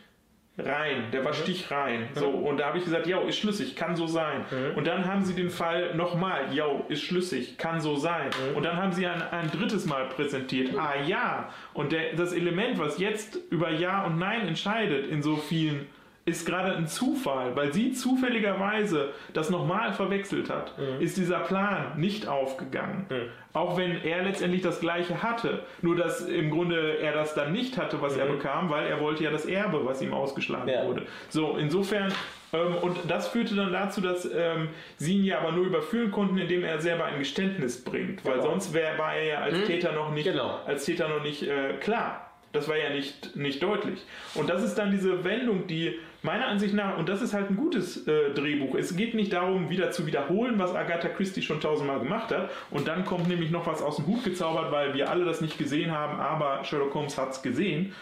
[0.65, 1.37] rein, der war mhm.
[1.37, 2.09] stichrein.
[2.15, 2.45] So, mhm.
[2.45, 4.45] und da habe ich gesagt, ja, ist schlüssig, kann so sein.
[4.51, 4.77] Mhm.
[4.77, 8.31] Und dann haben sie den Fall nochmal, ja, ist schlüssig, kann so sein.
[8.51, 8.57] Mhm.
[8.57, 11.51] Und dann haben sie ein, ein drittes Mal präsentiert, ah ja.
[11.75, 15.87] Und der, das Element, was jetzt über Ja und Nein entscheidet in so vielen
[16.31, 21.01] ist gerade ein Zufall, weil sie zufälligerweise das nochmal verwechselt hat, mhm.
[21.01, 23.07] ist dieser Plan nicht aufgegangen.
[23.11, 23.29] Mhm.
[23.53, 27.77] Auch wenn er letztendlich das gleiche hatte, nur dass im Grunde er das dann nicht
[27.77, 28.21] hatte, was mhm.
[28.21, 30.87] er bekam, weil er wollte ja das Erbe, was ihm ausgeschlagen ja.
[30.87, 31.03] wurde.
[31.29, 32.13] So, insofern
[32.53, 36.39] ähm, und das führte dann dazu, dass ähm, sie ihn ja aber nur überführen konnten,
[36.39, 38.51] indem er selber ein Geständnis bringt, weil genau.
[38.51, 39.65] sonst wär, war er ja als mhm.
[39.65, 40.61] Täter noch nicht, genau.
[40.67, 42.27] als Täter noch nicht äh, klar.
[42.53, 44.05] Das war ja nicht, nicht deutlich.
[44.35, 47.57] Und das ist dann diese Wendung, die meiner Ansicht nach, und das ist halt ein
[47.57, 52.01] gutes äh, Drehbuch, es geht nicht darum, wieder zu wiederholen, was Agatha Christie schon tausendmal
[52.01, 52.51] gemacht hat.
[52.71, 55.59] Und dann kommt nämlich noch was aus dem Hut gezaubert, weil wir alle das nicht
[55.59, 57.93] gesehen haben, aber Sherlock Holmes hat es gesehen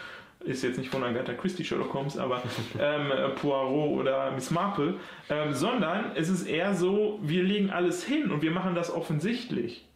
[0.45, 2.43] ist jetzt nicht von Agatha Christie Sherlock Holmes, aber
[2.81, 4.95] ähm, Poirot oder Miss Marple,
[5.29, 9.88] ähm, sondern es ist eher so, wir legen alles hin und wir machen das offensichtlich.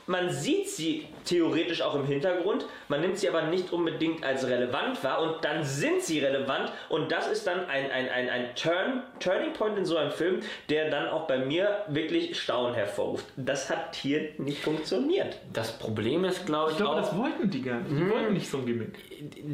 [0.09, 5.03] man sieht sie theoretisch auch im Hintergrund, man nimmt sie aber nicht unbedingt als relevant
[5.05, 9.03] wahr und dann sind sie relevant und das ist dann ein, ein, ein, ein Turn,
[9.21, 10.41] Turning Point in so einem Film,
[10.71, 13.27] der dann auch bei mir wirklich Staunen hervorruft.
[13.37, 15.39] Das hat hier nicht funktioniert.
[15.53, 17.91] Das Problem ist, glaube ich, ich glaube, auch, das wollten die gar nicht.
[17.91, 18.11] Die mhm.
[18.11, 18.99] wollten nicht so ein Gimmick.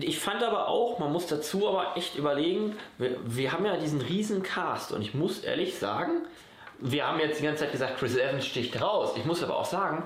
[0.00, 4.00] Ich fand aber auch, man muss dazu aber echt überlegen, wir, wir haben ja diesen
[4.00, 6.26] riesen Cast und ich muss ehrlich sagen,
[6.86, 9.14] wir haben jetzt die ganze Zeit gesagt, Chris Evans sticht raus.
[9.16, 10.04] Ich muss aber auch sagen,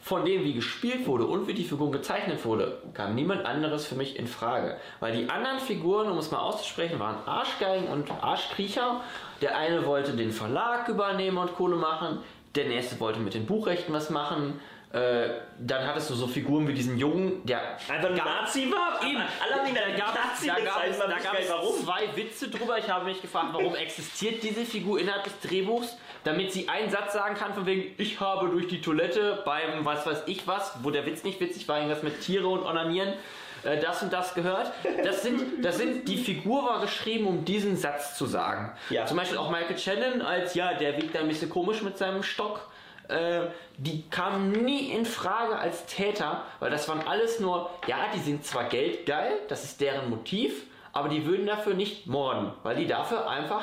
[0.00, 3.96] von dem, wie gespielt wurde und wie die Figur gezeichnet wurde, kam niemand anderes für
[3.96, 4.76] mich in Frage.
[5.00, 9.00] Weil die anderen Figuren, um es mal auszusprechen, waren Arschgeigen und Arschkriecher.
[9.42, 12.20] Der eine wollte den Verlag übernehmen und Kohle machen,
[12.54, 14.60] der nächste wollte mit den Buchrechten was machen.
[14.92, 19.00] Äh, dann hattest du so Figuren wie diesen Jungen, der einfach ein Nazi war.
[19.06, 19.22] Eben.
[19.40, 21.84] Alle haben ihn da gab, Nazi da gab, es, da gab es warum.
[21.84, 22.76] zwei Witze drüber.
[22.78, 25.96] Ich habe mich gefragt, warum existiert diese Figur innerhalb des Drehbuchs?
[26.24, 30.06] damit sie einen Satz sagen kann, von wegen, ich habe durch die Toilette beim was
[30.06, 33.14] weiß ich was, wo der Witz nicht witzig war, irgendwas mit Tiere und Onanieren,
[33.62, 34.72] äh, das und das gehört.
[35.04, 38.72] Das sind, das sind, die Figur war geschrieben, um diesen Satz zu sagen.
[38.90, 39.06] Ja.
[39.06, 42.69] Zum Beispiel auch Michael Shannon als, ja, der wiegt ein bisschen komisch mit seinem Stock.
[43.10, 48.20] Äh, die kamen nie in Frage als Täter, weil das waren alles nur, ja, die
[48.20, 52.86] sind zwar geldgeil, das ist deren Motiv, aber die würden dafür nicht morden, weil die
[52.86, 53.62] dafür einfach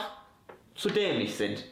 [0.76, 1.64] zu dämlich sind.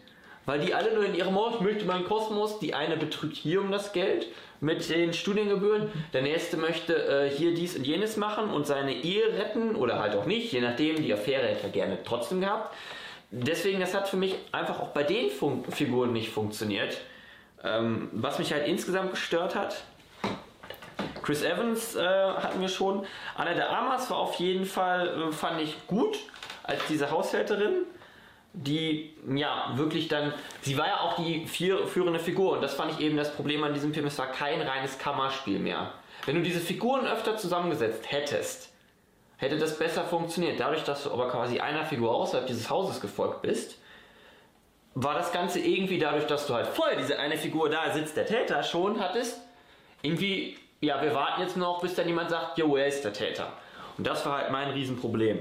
[0.46, 3.62] Weil die alle nur in ihrem Ort, ich möchte meinen Kosmos, die eine betrügt hier
[3.62, 4.28] um das Geld
[4.62, 9.26] mit den Studiengebühren, der nächste möchte äh, hier dies und jenes machen und seine Ehe
[9.38, 12.76] retten oder halt auch nicht, je nachdem, die Affäre hätte er gerne trotzdem gehabt.
[13.32, 16.98] Deswegen, das hat für mich einfach auch bei den Fun Figuren nicht funktioniert.
[17.66, 19.84] Ähm, was mich halt insgesamt gestört hat,
[21.24, 23.06] Chris Evans äh, hatten wir schon.
[23.36, 26.18] Anna de Amas war auf jeden Fall, äh, fand ich gut
[26.64, 27.86] als diese Haushälterin
[28.56, 32.92] die ja wirklich dann, sie war ja auch die vier, führende Figur und das fand
[32.94, 35.92] ich eben das Problem an diesem Film, es war kein reines Kammerspiel mehr.
[36.26, 38.72] Wenn du diese Figuren öfter zusammengesetzt hättest,
[39.38, 40.60] hätte das besser funktioniert.
[40.60, 43.78] Dadurch, dass du aber quasi einer Figur außerhalb dieses Hauses gefolgt bist,
[44.96, 48.26] war das Ganze irgendwie dadurch, dass du halt vorher diese eine Figur da sitzt, der
[48.26, 49.42] Täter schon hattest,
[50.02, 53.52] irgendwie, ja, wir warten jetzt noch, bis dann jemand sagt, jo, er ist der Täter.
[53.98, 55.40] Und das war halt mein Riesenproblem.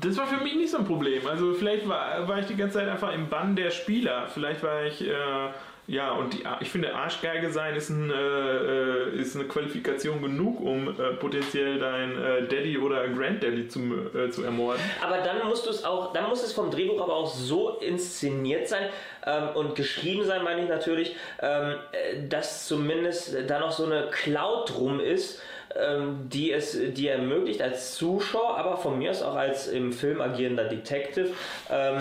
[0.00, 1.26] Das war für mich nicht so ein Problem.
[1.26, 4.28] Also vielleicht war, war ich die ganze Zeit einfach im Bann der Spieler.
[4.28, 5.48] Vielleicht war ich äh,
[5.90, 10.88] ja, und die, ich finde, Arschgeige sein ist, ein, äh, ist eine Qualifikation genug, um
[10.88, 13.80] äh, potenziell dein äh, Daddy oder Granddaddy zu,
[14.14, 14.80] äh, zu ermorden.
[15.04, 18.68] Aber dann musst du es auch, dann muss es vom Drehbuch aber auch so inszeniert
[18.68, 18.88] sein
[19.26, 24.10] ähm, und geschrieben sein, meine ich natürlich, ähm, äh, dass zumindest da noch so eine
[24.12, 25.42] Cloud drum ist,
[26.28, 30.64] die es die ermöglicht als Zuschauer, aber von mir aus auch als im Film agierender
[30.64, 31.30] Detective
[31.70, 31.98] ähm,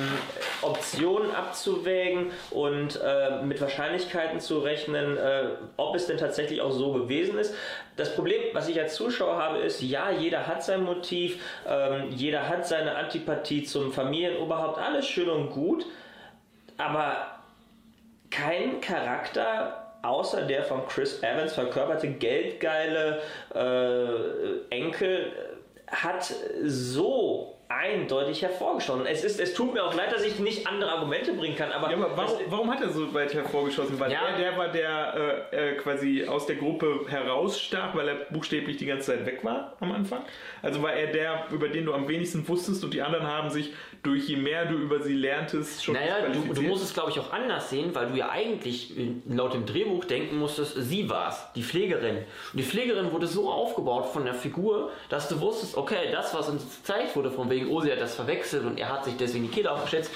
[0.64, 6.94] Optionen abzuwägen und äh, mit Wahrscheinlichkeiten zu rechnen, äh, ob es denn tatsächlich auch so
[6.94, 7.54] gewesen ist.
[7.96, 12.50] Das Problem, was ich als Zuschauer habe, ist, ja, jeder hat sein Motiv, ähm, jeder
[12.50, 15.86] hat seine Antipathie zum Familienoberhaupt, alles schön und gut,
[16.78, 17.40] aber
[18.32, 23.22] kein Charakter außer der von Chris Evans verkörperte geldgeile
[23.54, 25.32] äh, Enkel
[25.88, 26.34] hat
[26.64, 29.06] so eindeutig hervorgeschossen.
[29.06, 31.92] Es, ist, es tut mir auch leid, dass ich nicht andere Argumente bringen kann, aber,
[31.92, 34.00] Ja, aber warum, warum hat er so weit hervorgeschossen?
[34.00, 34.22] Weil Ja.
[34.28, 38.88] er der war, der äh, äh, quasi aus der Gruppe herausstach, weil er buchstäblich die
[38.88, 40.24] ganze Zeit weg war am Anfang?
[40.64, 43.72] Also war er der, über den du am wenigsten wusstest und die anderen haben sich
[44.04, 47.20] durch je mehr du über sie lerntest schon Naja, du, du musst es, glaube ich,
[47.20, 48.94] auch anders sehen, weil du ja eigentlich
[49.28, 52.18] laut dem Drehbuch denken musstest, sie war es, die Pflegerin.
[52.18, 56.48] Und die Pflegerin wurde so aufgebaut von der Figur, dass du wusstest, okay, das, was
[56.50, 59.46] uns gezeigt wurde, von wegen, oh, sie hat das verwechselt und er hat sich deswegen
[59.46, 60.12] die Kehle aufgeschätzt.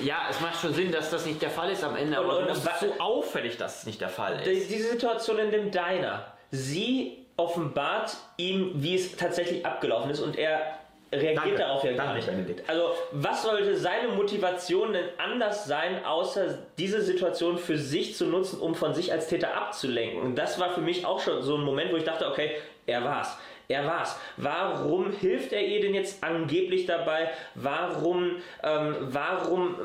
[0.00, 2.44] Ja, es macht schon Sinn, dass das nicht der Fall ist am Ende, aber Und-
[2.46, 4.70] du und es so auffällig, dass es nicht der Fall Die- ist.
[4.70, 6.26] Diese Situation in dem Diner.
[6.50, 10.78] Sie offenbart ihm, wie es tatsächlich abgelaufen ist und er
[11.12, 11.56] reagiert Danke.
[11.56, 12.26] darauf ja gar nicht.
[12.26, 12.68] Benedikt.
[12.68, 18.60] Also was sollte seine Motivation denn anders sein, außer diese Situation für sich zu nutzen,
[18.60, 20.20] um von sich als Täter abzulenken?
[20.20, 22.52] Und das war für mich auch schon so ein Moment, wo ich dachte, okay,
[22.86, 23.36] er war's.
[23.68, 24.18] Er war's.
[24.36, 27.30] Warum hilft er ihr denn jetzt angeblich dabei?
[27.56, 29.76] Warum, ähm, warum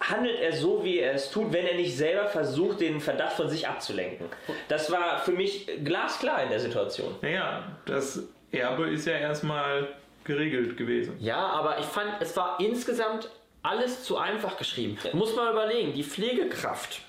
[0.00, 3.48] handelt er so, wie er es tut, wenn er nicht selber versucht, den Verdacht von
[3.48, 4.26] sich abzulenken?
[4.68, 7.14] Das war für mich glasklar in der Situation.
[7.22, 9.88] Naja, das Erbe ist ja erstmal
[10.28, 11.16] geregelt gewesen.
[11.18, 13.28] Ja, aber ich fand, es war insgesamt
[13.62, 14.96] alles zu einfach geschrieben.
[15.12, 17.00] Muss man überlegen, die Pflegekraft,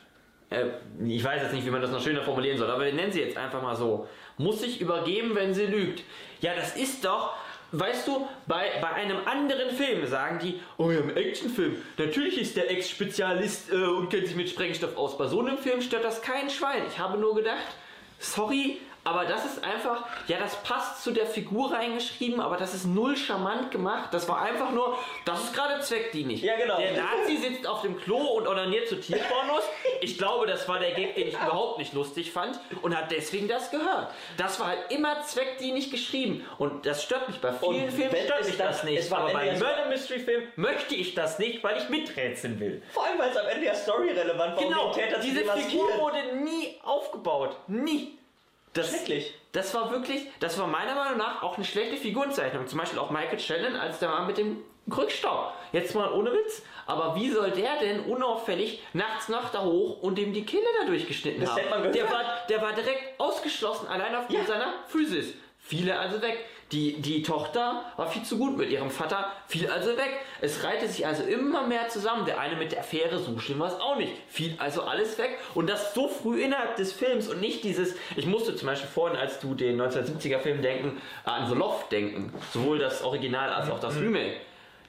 [0.49, 0.65] äh,
[1.05, 3.21] ich weiß jetzt nicht, wie man das noch schöner formulieren soll, aber wir nennen sie
[3.21, 6.03] jetzt einfach mal so, muss sich übergeben, wenn sie lügt.
[6.41, 7.35] Ja, das ist doch,
[7.71, 12.55] weißt du, bei, bei einem anderen Film sagen die, oh ja, im Actionfilm, natürlich ist
[12.57, 15.17] der Ex-Spezialist äh, und kennt sich mit Sprengstoff aus.
[15.17, 16.83] Bei so einem Film stört das kein Schwein.
[16.87, 17.75] Ich habe nur gedacht,
[18.17, 22.85] sorry, aber das ist einfach, ja, das passt zu der Figur reingeschrieben, aber das ist
[22.85, 24.09] null charmant gemacht.
[24.13, 26.41] Das war einfach nur, das ist gerade zweckdienlich.
[26.41, 26.77] Ja, genau.
[26.77, 29.63] Der Nazi sitzt auf dem Klo und onaniert zu Tierpornos.
[30.01, 33.47] Ich glaube, das war der Gag, den ich überhaupt nicht lustig fand und hat deswegen
[33.47, 34.11] das gehört.
[34.37, 37.39] Das war halt immer zweckdienlich geschrieben und das stört mich.
[37.39, 39.11] Bei vielen Und Filmen stört mich dann- das nicht.
[39.11, 42.81] aber bei einem Murder Mystery Film möchte ich das nicht, weil ich miträtseln will.
[42.93, 45.43] Vor allem, weil es am Ende ja storyrelevant war, Genau, um den Täter zu diese
[45.45, 47.57] Figur wurde nie aufgebaut.
[47.67, 48.17] Nie.
[48.73, 49.33] Das, Schrecklich.
[49.51, 52.67] das war wirklich, das war meiner Meinung nach auch eine schlechte Figurenzeichnung.
[52.67, 55.53] Zum Beispiel auch Michael Shannon als der Mann mit dem Krückstock.
[55.71, 56.63] Jetzt mal ohne Witz.
[56.87, 60.85] Aber wie soll der denn unauffällig nachts noch da hoch und ihm die Kehle da
[60.87, 61.91] durchgeschnitten Das haben?
[61.91, 64.45] der, war, der war direkt ausgeschlossen, allein aufgrund Ja.
[64.45, 65.33] seiner Physis.
[65.69, 66.45] Fiel er also weg.
[66.71, 70.17] Die, die Tochter war viel zu gut mit ihrem Vater, fiel also weg.
[70.41, 72.25] Es reihte sich also immer mehr zusammen.
[72.25, 74.13] Der eine mit der Affäre, so schlimm war es auch nicht.
[74.29, 75.37] Fiel also alles weg.
[75.53, 77.95] Und das so früh innerhalb des Films und nicht dieses.
[78.15, 82.33] Ich musste zum Beispiel vorhin, als du den 1970er-Film denken, an The Loft denken.
[82.51, 84.37] Sowohl das Original als auch das Remake.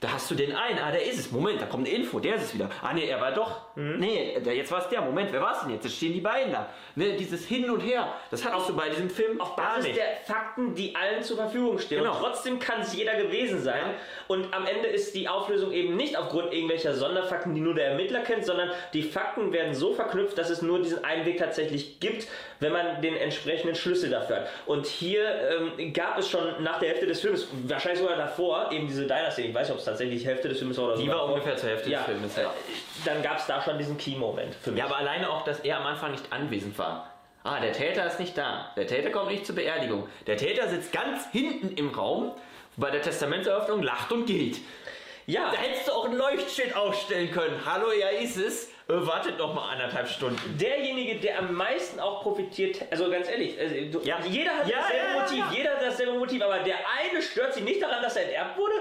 [0.01, 1.31] Da hast du den einen, ah, der ist es.
[1.31, 2.71] Moment, da kommt eine Info, der ist es wieder.
[2.81, 3.67] Ah, nee, er war doch.
[3.77, 5.03] Nee, der, jetzt war es der.
[5.03, 5.85] Moment, wer war es denn jetzt?
[5.85, 6.71] Jetzt stehen die beiden da.
[6.95, 9.99] Ne, dieses Hin und Her, das hattest du bei diesem Film Auf gar Basis nicht.
[9.99, 11.99] der Fakten, die allen zur Verfügung stehen.
[11.99, 12.15] Genau.
[12.15, 13.95] Und trotzdem kann es jeder gewesen sein.
[14.27, 18.21] Und am Ende ist die Auflösung eben nicht aufgrund irgendwelcher Sonderfakten, die nur der Ermittler
[18.21, 22.27] kennt, sondern die Fakten werden so verknüpft, dass es nur diesen einen Weg tatsächlich gibt,
[22.61, 24.49] wenn man den entsprechenden Schlüssel dafür hat.
[24.67, 25.25] Und hier
[25.79, 29.49] ähm, gab es schon nach der Hälfte des Films, wahrscheinlich sogar davor, eben diese Diner-Szene.
[29.49, 31.03] Ich weiß nicht, ob es tatsächlich Hälfte des Films war oder so.
[31.03, 32.37] Die war ungefähr zur Hälfte ja, des Filmes.
[32.39, 32.55] äh, Ja.
[33.05, 34.79] Dann gab es da schon diesen Key-Moment für mich.
[34.79, 37.11] ja, aber alleine auch, dass er am Anfang nicht anwesend war.
[37.43, 38.71] Ah, der Täter ist nicht da.
[38.77, 40.07] Der Täter kommt nicht zur Beerdigung.
[40.27, 42.33] Der Täter sitzt ganz hinten im Raum
[42.77, 44.59] bei der Testamentseröffnung, lacht und geht.
[45.27, 45.51] ja.
[45.51, 47.59] Da hättest du auch ein Leuchtschild aufstellen können.
[47.65, 48.71] Hallo, ja ist es.
[48.91, 50.59] Äh, wartet noch mal anderthalb Stunden.
[50.59, 54.19] derjenige, der am meisten auch profitiert, also ganz ehrlich, also du, Ja.
[54.27, 57.61] jeder hat Ja, dasselbe ja, Motiv, jeder hat dasselbe Motiv, aber der eine stört sie
[57.61, 58.75] nicht daran, dass er enterbt wurde?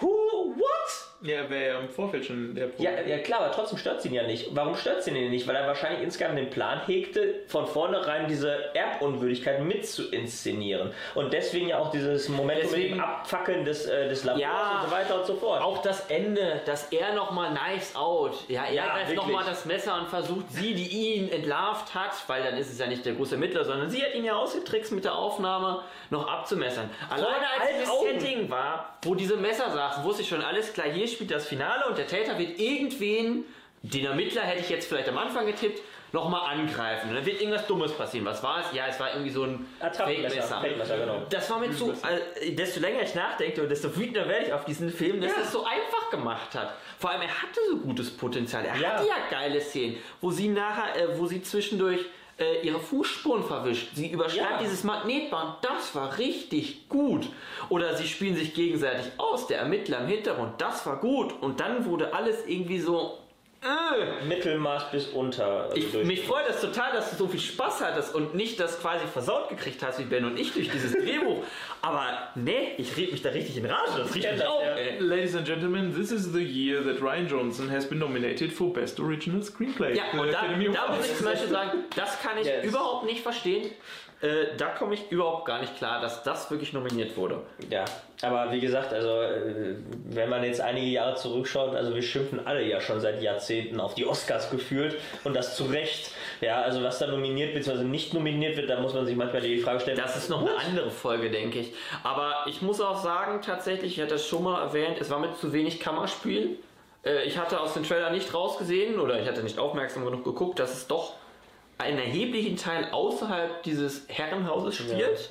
[0.00, 0.08] Who,
[0.56, 1.09] what?
[1.22, 2.80] Ja, wäre ja im Vorfeld schon der Punkt.
[2.80, 4.54] Ja, ja klar, aber trotzdem stört sie ihn ja nicht.
[4.56, 5.46] Warum stört sie ihn nicht?
[5.46, 10.92] Weil er wahrscheinlich insgesamt den Plan hegte, von vornherein diese Erbunwürdigkeit mit zu inszenieren.
[11.14, 14.80] Und deswegen ja auch dieses Moment mit dem Abfackeln des, äh, des Labors Ja.
[14.80, 15.60] und so weiter und so fort.
[15.62, 18.36] Auch das Ende, dass er nochmal Knives Out.
[18.48, 22.42] Ja, er Ja, greift nochmal das Messer und versucht sie, die ihn entlarvt hat, weil
[22.42, 25.04] dann ist es ja nicht der große Ermittler, sondern sie hat ihn ja ausgetrickst mit
[25.04, 26.88] der Aufnahme, noch abzumessern.
[27.10, 28.18] Alleine als Augen.
[28.20, 31.86] Setting war, wo diese Messer saßen, wusste ich schon alles klar, hier spielt das Finale
[31.88, 33.44] und der Täter wird irgendwen,
[33.82, 35.80] den Ermittler hätte ich jetzt vielleicht am Anfang getippt,
[36.12, 37.08] nochmal angreifen.
[37.10, 38.26] Und dann wird irgendwas Dummes passieren.
[38.26, 38.74] Was war es?
[38.76, 40.60] Ja, es war irgendwie so ein Fake-Messer.
[40.60, 41.22] Fake-Messer, genau.
[41.30, 41.92] Das war mir zu.
[42.40, 45.38] Äh, desto länger ich nachdenke, desto wütender werde ich auf diesen Film, dass Ja.
[45.38, 46.74] er es so einfach gemacht hat.
[46.98, 48.64] Vor allem, er hatte so gutes Potenzial.
[48.64, 48.88] Er Ja.
[48.94, 52.00] hatte ja geile Szenen, wo sie nachher, äh, wo sie zwischendurch
[52.40, 53.88] äh, ihre Fußspuren verwischt.
[53.94, 54.58] Sie überschreibt Ja.
[54.58, 55.56] dieses Magnetband.
[55.62, 57.28] Das war richtig gut.
[57.68, 60.54] Oder sie spielen sich gegenseitig aus, der Ermittler im Hintergrund.
[60.58, 61.32] Das war gut.
[61.40, 63.18] Und dann wurde alles irgendwie so.
[63.62, 65.64] Äh, Mittelmaß bis unter.
[65.64, 68.80] also ich, mich freut das total, dass du so viel Spaß hattest und nicht das
[68.80, 71.44] quasi versaut gekriegt hast wie Ben und ich durch dieses Drehbuch.
[71.82, 73.98] Aber nee, ich red mich da richtig in Rage.
[73.98, 74.62] Das riecht mich auf.
[74.98, 78.98] Ladies and gentlemen, this is the year that Ryan Johnson has been nominated for Best
[78.98, 79.94] Original Screenplay.
[79.94, 82.64] Ja, und da, da muss ich zum Beispiel sagen, das kann ich Yes.
[82.64, 83.70] überhaupt nicht verstehen.
[84.22, 87.40] Äh, da komme ich überhaupt gar nicht klar, dass das wirklich nominiert wurde.
[87.70, 87.86] Ja,
[88.20, 89.76] aber wie gesagt, also äh,
[90.10, 93.94] wenn man jetzt einige Jahre zurückschaut, also wir schimpfen alle ja schon seit Jahrzehnten auf
[93.94, 96.10] die Oscars gefühlt und das zu Recht.
[96.42, 97.82] Ja, also was da nominiert bzw.
[97.84, 99.96] nicht nominiert wird, da muss man sich manchmal die Frage stellen.
[99.96, 101.72] Das ist noch eine andere Folge, denke ich.
[102.02, 105.36] Aber ich muss auch sagen, tatsächlich, ich hatte es schon mal erwähnt, es war mit
[105.38, 106.58] zu wenig Kammerspiel.
[107.04, 110.58] Äh, Ich hatte aus dem Trailer nicht rausgesehen oder ich hatte nicht aufmerksam genug geguckt,
[110.58, 111.14] dass es doch
[111.80, 115.30] einen erheblichen Teil außerhalb dieses Herrenhauses spielt.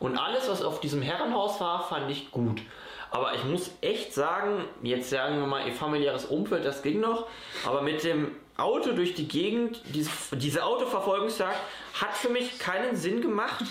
[0.00, 2.62] Und alles, was auf diesem Herrenhaus war, fand ich gut.
[3.10, 7.26] Aber ich muss echt sagen, jetzt sagen wir mal, ihr familiäres Umfeld, das ging noch.
[7.66, 11.58] Aber mit dem Auto durch die Gegend, diese, diese Autoverfolgungsjagd
[12.00, 13.64] hat für mich keinen Sinn gemacht.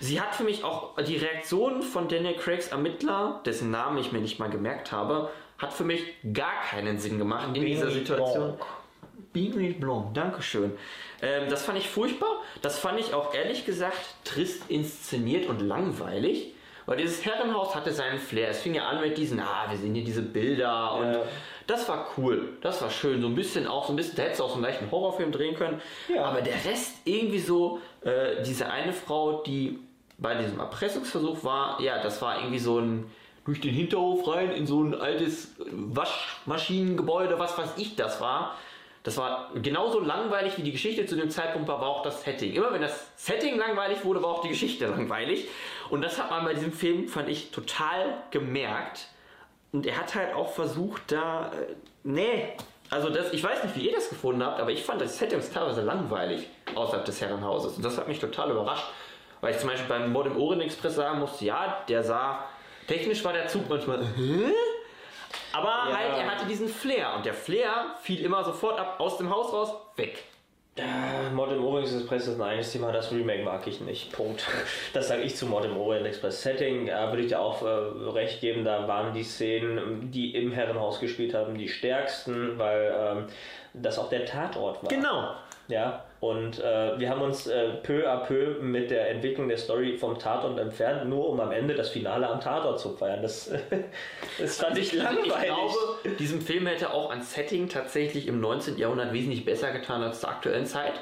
[0.00, 4.20] Sie hat für mich auch die Reaktion von Daniel Craigs Ermittler, dessen Namen ich mir
[4.20, 6.02] nicht mal gemerkt habe, hat für mich
[6.32, 8.56] gar keinen Sinn gemacht in dieser Situation.
[8.56, 8.77] Blanc.
[9.32, 10.72] Beanie Blanc, Dankeschön.
[11.22, 12.42] Ähm, das fand ich furchtbar.
[12.62, 16.54] Das fand ich auch ehrlich gesagt trist inszeniert und langweilig.
[16.86, 18.48] Weil dieses Herrenhaus hatte seinen Flair.
[18.48, 21.20] Es fing ja an mit diesen, ah, wir sehen hier diese Bilder und Ja.
[21.66, 22.56] das war cool.
[22.62, 23.20] Das war schön.
[23.20, 25.30] So ein bisschen auch, so ein bisschen, da hättest du auch so einen leichten Horrorfilm
[25.30, 25.82] drehen können.
[26.08, 26.24] Ja.
[26.24, 29.80] Aber der Rest irgendwie so, äh, diese eine Frau, die
[30.16, 33.10] bei diesem Erpressungsversuch war, ja, das war irgendwie so ein
[33.44, 38.56] durch den Hinterhof rein in so ein altes Waschmaschinengebäude, was weiß ich das war.
[39.08, 42.52] Das war genauso langweilig wie die Geschichte zu dem Zeitpunkt war, war auch das Setting.
[42.52, 45.48] Immer wenn das Setting langweilig wurde, war auch die Geschichte langweilig.
[45.88, 49.06] Und das hat man bei diesem Film, fand ich, total gemerkt.
[49.72, 51.46] Und er hat halt auch versucht, da.
[51.46, 52.52] Äh, nee.
[52.90, 55.40] Also, das, ich weiß nicht, wie ihr das gefunden habt, aber ich fand das Setting
[55.40, 57.78] teilweise langweilig außerhalb des Herrenhauses.
[57.78, 58.88] Und das hat mich total überrascht.
[59.40, 62.44] Weil ich zum Beispiel beim Mord im Orient Express sagen musste, ja, der sah.
[62.86, 64.04] Technisch war der Zug manchmal.
[64.16, 64.52] Hä?
[65.52, 65.96] Aber Ja.
[65.96, 67.14] halt, er hatte diesen Flair.
[67.16, 70.24] Und der Flair fiel immer sofort ab, aus dem Haus raus, weg.
[70.76, 74.12] Äh, Mord im Orient Express ist ein eigenes Thema, das Remake mag ich nicht.
[74.12, 74.46] Punkt.
[74.92, 76.40] Das sage ich zu Mord im Orient Express.
[76.42, 80.52] Setting äh, würde ich dir auch äh, recht geben, da waren die Szenen, die im
[80.52, 83.26] Herrenhaus gespielt haben, die stärksten, weil ähm,
[83.74, 84.88] das auch der Tatort war.
[84.88, 85.32] Genau.
[85.68, 89.98] Ja, und äh, wir haben uns äh, peu à peu mit der Entwicklung der Story
[89.98, 93.20] vom Tatort entfernt, nur um am Ende das Finale am Tatort zu feiern.
[93.20, 93.50] Das,
[94.38, 95.28] das fand ich langweilig.
[95.36, 98.78] Ich glaube, diesem Film hätte auch ein Setting tatsächlich im 19.
[98.78, 100.94] Jahrhundert wesentlich besser getan als zur aktuellen Zeit.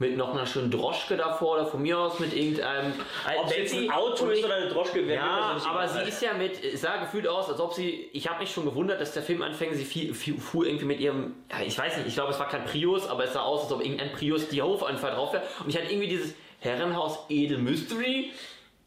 [0.00, 2.94] Mit noch einer schönen Droschke davor oder von mir aus mit irgendeinem
[3.38, 6.08] Ob es jetzt ein Auto ist oder eine Droschke, wäre mir Ja, persönlich aber sie
[6.08, 8.98] ist ja mit, es sah gefühlt aus, als ob sie, ich habe mich schon gewundert,
[8.98, 12.08] dass der Film anfängt, sie fiel, fiel, fuhr irgendwie mit ihrem, ja, ich weiß nicht,
[12.08, 14.62] ich glaube, es war kein Prius, aber es sah aus, als ob irgendein Prius die
[14.62, 15.42] Hofanfahrt drauf wäre.
[15.62, 18.32] Und ich hatte irgendwie dieses Herrenhaus Edel Mystery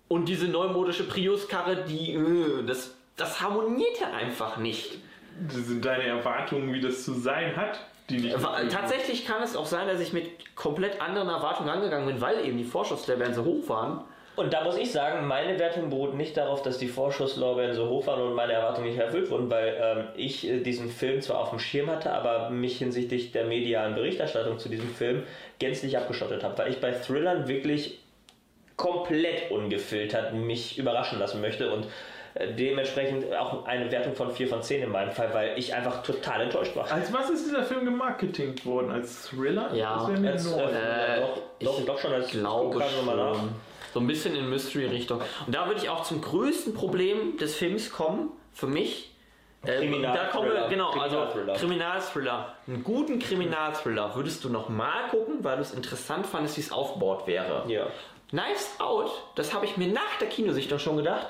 [0.07, 4.97] und diese neumodische Prius-Karre, die, äh, das, das harmonierte einfach nicht.
[5.47, 7.79] Das sind deine Erwartungen, wie das zu sein hat,
[8.09, 8.35] die nicht.
[8.69, 12.57] Tatsächlich kann es auch sein, dass ich mit komplett anderen Erwartungen angegangen bin, weil eben
[12.57, 14.03] die Vorschusslorbeeren so hoch waren.
[14.35, 18.07] Und da muss ich sagen, meine Wertung beruht nicht darauf, dass die Vorschusslorbeeren so hoch
[18.07, 21.51] waren und meine Erwartungen nicht erfüllt wurden, weil ähm, ich äh, diesen Film zwar auf
[21.51, 25.23] dem Schirm hatte, aber mich hinsichtlich der medialen Berichterstattung zu diesem Film
[25.59, 27.99] gänzlich abgeschottet habe, weil ich bei Thrillern wirklich
[28.75, 31.87] komplett ungefiltert mich überraschen lassen möchte und äh,
[32.35, 36.41] dementsprechend auch eine Wertung von 4 von 10 in meinem Fall, weil ich einfach total
[36.41, 36.91] enttäuscht war.
[36.91, 38.91] Als was ist dieser Film gemarketingt worden?
[38.91, 39.73] Als Thriller?
[39.73, 42.89] Ja, Als, äh, Äh, doch, doch, ich doch schon als glaube nach.
[42.89, 43.49] schon.
[43.93, 45.21] So ein bisschen in Mystery-Richtung.
[45.45, 49.11] Und da würde ich auch zum größten Problem des Films kommen, für mich,
[49.65, 51.53] Äh, da kommen wir, genau, also Kriminalthriller.
[51.53, 52.53] Kriminalthriller.
[52.67, 57.27] Einen guten Kriminalthriller würdest du nochmal gucken, weil du es interessant fandest, wie es aufgebaut
[57.27, 57.63] wäre.
[57.67, 57.85] Ja.
[58.29, 61.27] Knives Out, das habe ich mir nach der Kinosichtung schon gedacht.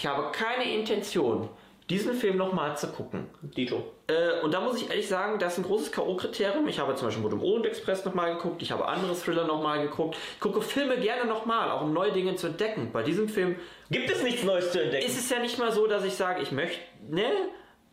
[0.00, 1.50] Ich habe keine Intention,
[1.90, 3.26] diesen Film nochmal zu gucken.
[3.42, 3.84] Dito.
[4.06, 6.66] Äh, und da muss ich ehrlich sagen, das ist ein großes K.O.-Kriterium.
[6.68, 9.82] Ich habe zum Beispiel Mord im Orient Express nochmal geguckt, ich habe andere Thriller nochmal
[9.82, 10.16] geguckt.
[10.36, 12.88] Ich gucke Filme gerne nochmal, auch um neue Dinge zu entdecken.
[12.94, 13.56] Bei diesem Film
[13.90, 15.04] Gibt es nichts Neues zu entdecken?
[15.04, 17.30] ist es ja nicht mal so, dass ich sage, ich möchte, ne?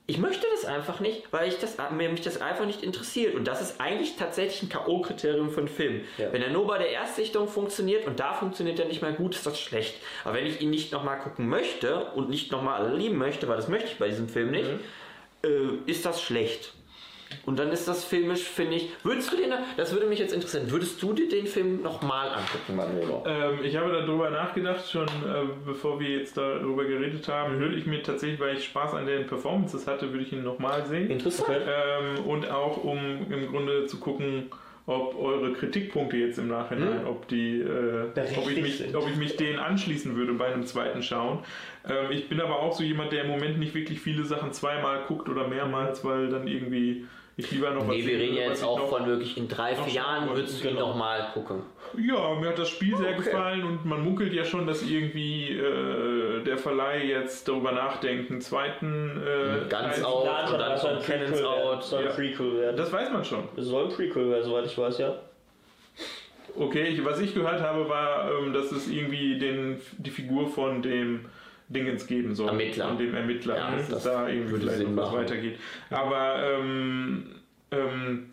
[0.10, 3.36] Ich möchte das einfach nicht, weil ich das, mir mich das einfach nicht interessiert.
[3.36, 6.02] Und das ist eigentlich tatsächlich ein K.O.-Kriterium für einen Film.
[6.18, 6.32] Ja.
[6.32, 9.46] Wenn er nur bei der Erstsichtung funktioniert und da funktioniert er nicht mal gut, ist
[9.46, 9.96] das schlecht.
[10.24, 13.68] Aber wenn ich ihn nicht nochmal gucken möchte und nicht nochmal lieben möchte, weil das
[13.68, 14.70] möchte ich bei diesem Film nicht,
[15.44, 16.72] äh, ist das schlecht.
[17.46, 18.90] Und dann ist das filmisch, finde ich.
[19.04, 22.76] Würdest du den, das würde mich jetzt interessieren, würdest du dir den Film nochmal angucken,
[22.76, 23.24] Manolo?
[23.26, 27.86] Ähm, ich habe darüber nachgedacht, schon äh, bevor wir jetzt darüber geredet haben, würde ich
[27.86, 31.10] mir tatsächlich, weil ich Spaß an den Performances hatte, würde ich ihn nochmal sehen.
[31.10, 31.58] Interessant.
[31.68, 32.98] Ähm, und auch um
[33.32, 34.50] im Grunde zu gucken,
[34.88, 39.36] ob eure Kritikpunkte jetzt im Nachhinein, ob die, äh, ob, ich mich, ob ich mich
[39.36, 41.40] denen anschließen würde bei einem zweiten Schauen.
[41.88, 45.04] Ähm, ich bin aber auch so jemand, der im Moment nicht wirklich viele Sachen zweimal
[45.08, 48.62] guckt oder mehrmals, weil dann irgendwie ich lieber noch Nee, wir sehe, reden ja was
[48.62, 50.88] jetzt auch von wirklich in drei, vier Jahren würdest du ihn Genau.
[50.90, 51.62] nochmal gucken.
[51.96, 53.18] Ja, mir hat das Spiel sehr Okay.
[53.24, 58.42] gefallen und man munkelt ja schon, dass irgendwie äh, der Verleih jetzt darüber nachdenkt, einen
[58.42, 60.26] zweiten äh, Ganz Teil- out.
[60.26, 61.68] Ja, und dann das soll ein kommt Cannons Prequel werden.
[61.68, 61.84] Out.
[61.84, 62.12] Soll ein Ja.
[62.12, 62.78] Prequel werden.
[62.78, 63.44] Das weiß man schon.
[63.56, 65.16] Das soll ein Prequel werden, soweit ich weiß, ja.
[66.58, 70.82] Okay, ich, was ich gehört habe, war, ähm, dass es irgendwie den, die Figur von
[70.82, 71.26] dem
[71.70, 72.48] Dingens geben soll.
[72.48, 72.88] Ermittler.
[72.88, 73.58] Von dem Ermittler.
[73.58, 75.60] Ja, dass das es da irgendwie vielleicht noch was weitergeht.
[75.90, 77.26] Aber ähm,
[77.72, 78.28] ähm,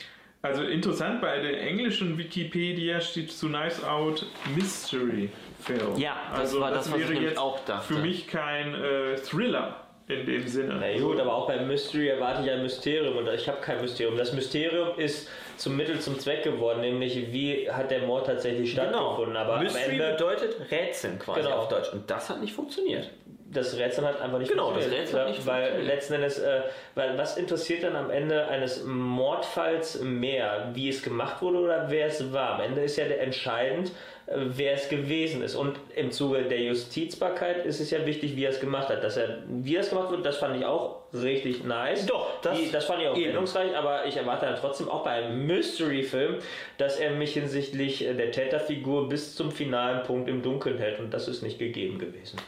[0.45, 5.31] also interessant, bei der englischen Wikipedia steht zu Nice Out Mystery
[5.61, 5.97] Film.
[5.97, 7.95] Ja, das war das, was ich nämlich auch dachte.
[7.95, 10.77] Für mich kein äh, Thriller in dem Sinne.
[10.79, 14.19] Na gut, aber auch beim Mystery erwarte ich ein Mysterium und ich habe kein Mysterium.
[14.19, 18.85] Das Mysterium ist zum Mittel zum Zweck geworden, nämlich wie hat der Mord tatsächlich Genau.
[18.91, 19.37] stattgefunden.
[19.37, 21.57] Aber Mystery am Ende, bedeutet Rätseln quasi Genau.
[21.57, 21.91] auf Deutsch.
[21.95, 23.09] Und das hat nicht funktioniert.
[23.51, 25.03] Das Rätsel hat einfach nicht Genau, das funktioniert.
[25.09, 26.63] Rätsel hat nicht weil letzten Endes, äh,
[26.95, 30.71] weil was interessiert dann am Ende eines Mordfalls mehr?
[30.75, 32.55] Wie es gemacht wurde oder wer es war?
[32.55, 33.89] Am Ende ist ja der entscheidend,
[34.27, 35.55] äh, wer es gewesen ist.
[35.55, 39.05] Und im Zuge der Justizbarkeit ist es ja wichtig, wie er es gemacht hat.
[39.05, 42.07] Dass er, wie er es gemacht wird, das fand ich auch richtig nice.
[42.07, 43.29] Doch, das- Die, das fand ich auch eben.
[43.29, 46.37] wendungsreich, aber ich erwarte dann trotzdem auch bei einem Mystery-Film,
[46.79, 50.99] dass er mich hinsichtlich äh, der Täterfigur bis zum finalen Punkt im Dunkeln hält.
[50.99, 52.39] Und das ist nicht gegeben gewesen.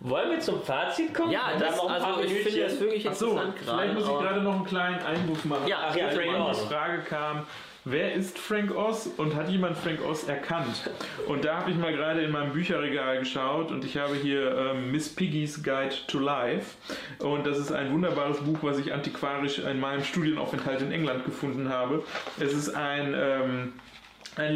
[0.00, 1.32] Wollen wir zum Fazit kommen?
[1.32, 4.54] Ja, das, noch also ich finde das wirklich Achso, interessant vielleicht muss ich gerade noch
[4.54, 5.66] einen kleinen Einwurf machen.
[5.66, 6.38] Ja, Ach ja, Frank.
[6.38, 6.62] Oz.
[6.62, 7.46] Die Frage kam,
[7.84, 10.88] wer ist Frank Oz und hat jemand Frank Oz erkannt?
[11.26, 14.92] Und da habe ich mal gerade in meinem Bücherregal geschaut und ich habe hier ähm,
[14.92, 16.76] Miss Piggy's Guide to Life.
[17.18, 21.70] Und das ist ein wunderbares Buch, was ich antiquarisch in meinem Studienaufenthalt in England gefunden
[21.70, 22.04] habe.
[22.38, 23.72] Es ist ein, ähm,
[24.36, 24.54] ein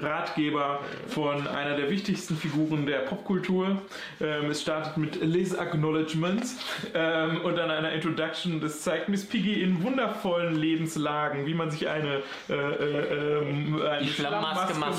[0.00, 3.82] Lebensratgeber von einer der wichtigsten Figuren der Popkultur.
[4.20, 6.56] Ähm, es startet mit Les Acknowledgements
[6.94, 8.60] ähm, und dann einer Introduction.
[8.60, 14.06] Das zeigt Miss Piggy in wundervollen Lebenslagen, wie man sich eine, äh, äh, ähm, eine
[14.06, 14.92] du macht, wie man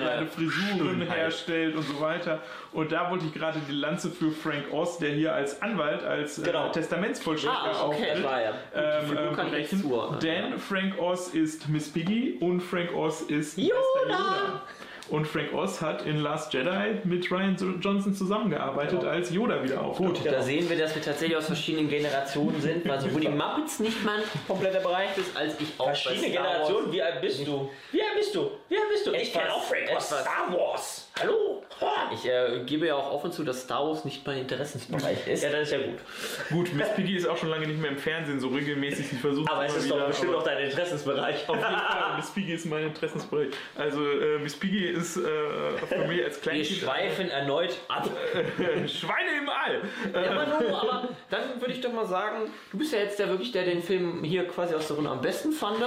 [0.00, 1.16] seine Frisuren Schönheit.
[1.16, 2.40] herstellt und so weiter.
[2.72, 6.42] Und da wollte ich gerade die Lanze für Frank Oz, der hier als Anwalt, als
[6.42, 6.68] Genau.
[6.68, 8.10] äh, Testamentsvollstrecker Ah, okay.
[8.12, 9.00] auftritt, ja.
[9.00, 9.84] ähm, ähm, brechen.
[10.22, 13.58] Denn Frank Oz ist Miss Piggy und Frank Oz ist!
[13.58, 14.77] Meister Yoda.
[15.10, 19.10] Und Frank Oz hat in Last Jedi mit Ryan Johnson zusammengearbeitet, Genau.
[19.12, 20.20] als Yoda wieder auftaucht.
[20.24, 24.04] Da sehen wir, dass wir tatsächlich aus verschiedenen Generationen sind, weil sowohl die Muppets nicht
[24.04, 26.92] mein kompletter Bereich ist, als ich auch Verschiedene Star Wars- Generationen.
[26.92, 27.70] Wie alt bist du?
[27.90, 28.50] Wie alt bist du?
[28.68, 29.12] Wie alt bist du?
[29.12, 31.04] Ich Etwas- kenne auch Frank aus etwas- Star Wars.
[31.20, 31.62] Hallo?
[31.80, 32.10] Ha.
[32.12, 35.42] Ich äh, gebe ja auch offen zu, dass Star Wars nicht mein Interessensbereich ist.
[35.42, 35.98] Ja, das ist ja gut.
[36.50, 39.08] Gut, Miss Piggy ist auch schon lange nicht mehr im Fernsehen so regelmäßig.
[39.08, 41.48] Sie versucht Aber es ist doch wieder, bestimmt aber- noch dein Interessensbereich.
[41.48, 43.48] Auf jeden Fall, Miss Piggy ist mein Interessensbereich.
[43.76, 45.20] Also äh, Miss Piggy ist äh,
[45.86, 48.08] für mich als Wir Kleinkind schweifen erneut ab.
[48.86, 49.82] Schweine im All.
[50.12, 53.28] Ja, aber, Nono, aber dann würde ich doch mal sagen, du bist ja jetzt der
[53.28, 55.78] wirklich, der den Film hier quasi aus der Runde am besten fand.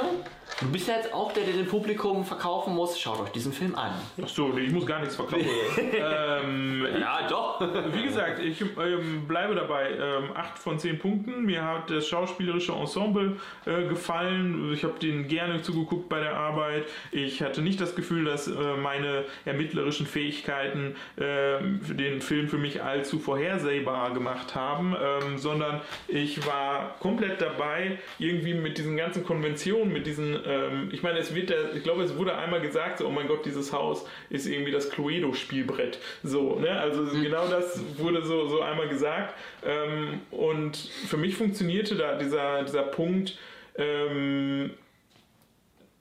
[0.60, 3.00] Du bist ja jetzt auch der, der dem Publikum verkaufen muss.
[3.00, 3.92] Schaut euch diesen Film an.
[4.22, 5.46] Ach so, nee, ich muss gar nichts verkaufen.
[5.94, 7.62] ähm, Ja, doch.
[7.94, 9.92] Wie gesagt, ich ähm, bleibe dabei.
[9.92, 11.44] Ähm, 8 von 10 Punkten.
[11.46, 14.72] Mir hat das schauspielerische Ensemble äh, gefallen.
[14.74, 16.86] Ich habe denen gerne zugeguckt bei der Arbeit.
[17.12, 18.54] Ich hatte nicht das Gefühl, dass äh,
[19.02, 25.82] meine ermittlerischen Fähigkeiten äh, für den Film für mich allzu vorhersehbar gemacht haben, ähm, sondern
[26.08, 31.34] ich war komplett dabei, irgendwie mit diesen ganzen Konventionen, mit diesen, ähm, ich meine, es
[31.34, 34.06] wird, der, ich glaube, es es wurde einmal gesagt, so, oh mein Gott, dieses Haus
[34.30, 36.00] ist irgendwie das Cluedo-Spielbrett.
[36.24, 36.72] So, ne?
[36.72, 37.24] Also mhm.
[37.24, 39.36] genau das wurde so, so einmal gesagt.
[39.64, 43.38] Ähm, und für mich funktionierte da dieser, dieser Punkt,
[43.78, 44.72] ähm,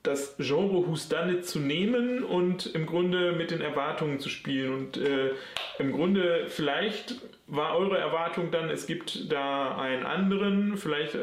[0.02, 4.72] das Genre Whodunit zu nehmen und im Grunde mit den Erwartungen zu spielen.
[4.72, 5.32] Und äh,
[5.78, 11.18] im Grunde vielleicht war eure Erwartung dann, es gibt da einen anderen, vielleicht äh,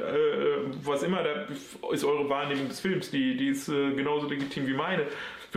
[0.83, 1.47] was immer, da
[1.91, 5.07] ist eure Wahrnehmung des Films, die, die ist äh, genauso legitim wie meine.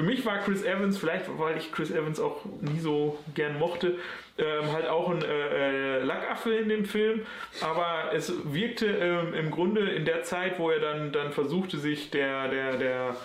[0.00, 3.98] Für mich war Chris Evans, vielleicht weil ich Chris Evans auch nie so gern mochte,
[4.38, 7.20] ähm, halt auch ein äh, äh Lackaffe in dem Film,
[7.60, 12.10] aber es wirkte ähm, im Grunde in der Zeit, wo er dann, dann versuchte, sich
[12.10, 13.16] der, der, der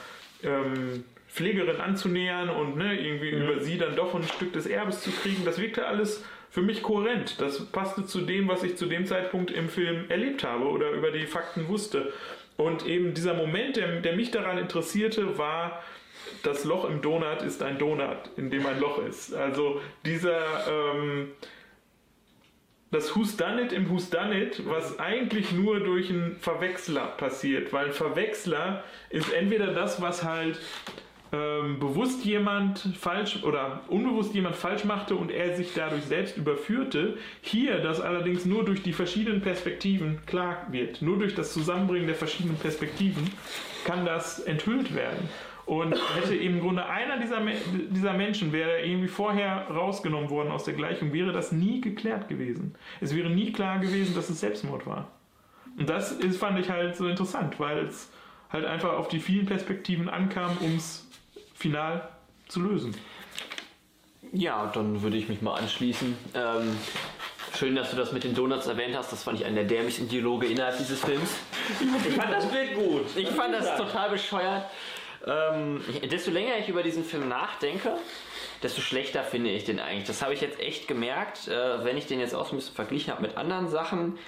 [0.44, 3.44] ähm, Pflegerin anzunähern und ne, irgendwie mhm.
[3.44, 6.84] über sie dann doch ein Stück des Erbes zu kriegen, das wirkte alles für mich
[6.84, 7.40] kohärent.
[7.40, 11.12] Das passte zu dem, was ich zu dem Zeitpunkt im Film erlebt habe oder über
[11.12, 12.12] die Fakten wusste.
[12.58, 15.82] Und eben dieser Moment, der, der mich daran interessierte, war,
[16.44, 19.34] das Loch im Donut ist ein Donut, in dem ein Loch ist.
[19.34, 21.32] Also dieser, ähm,
[22.92, 27.74] das Who's Done It im Who's Done It, was eigentlich nur durch einen Verwechsler passiert,
[27.74, 30.60] weil ein Verwechsler ist entweder das, was halt
[31.36, 37.18] ähm, bewusst jemand falsch oder unbewusst jemand falsch machte und er sich dadurch selbst überführte.
[37.42, 41.02] Hier das allerdings nur durch die verschiedenen Perspektiven klar wird.
[41.02, 43.30] Nur durch das Zusammenbringen der verschiedenen Perspektiven
[43.86, 45.30] kann das enthüllt werden.
[45.66, 47.42] Und hätte im Grunde einer dieser,
[47.90, 52.76] dieser Menschen, wäre irgendwie vorher rausgenommen worden aus der Gleichung, wäre das nie geklärt gewesen.
[53.02, 55.08] Es wäre nie klar gewesen, dass es Selbstmord war.
[55.78, 58.12] Und das ist, fand ich halt so interessant, weil es
[58.52, 61.08] halt einfach auf die vielen Perspektiven ankam, um es
[61.56, 62.10] final
[62.48, 62.96] zu lösen.
[64.32, 66.16] Ja, dann würde ich mich mal anschließen.
[66.34, 66.78] Ähm,
[67.58, 69.12] schön, dass du das mit den Donuts erwähnt hast.
[69.12, 71.38] Das fand ich einer der dämlichsten Dialoge innerhalb dieses Films.
[72.08, 73.06] Ich fand das Bild gut.
[73.16, 74.66] Ich fand das total bescheuert.
[75.28, 77.94] Ähm, desto länger ich über diesen Film nachdenke,
[78.62, 80.06] desto schlechter finde ich den eigentlich.
[80.06, 83.12] Das habe ich jetzt echt gemerkt, äh, wenn ich den jetzt auch ein bisschen verglichen
[83.12, 84.20] habe mit anderen Sachen.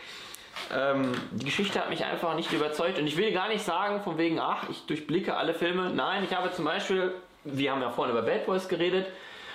[0.74, 4.18] Ähm, die Geschichte hat mich einfach nicht überzeugt und ich will gar nicht sagen von
[4.18, 5.92] wegen, ach, ich durchblicke alle Filme.
[5.92, 9.06] Nein, ich habe zum Beispiel, wir haben ja vorhin über Bad Boys geredet,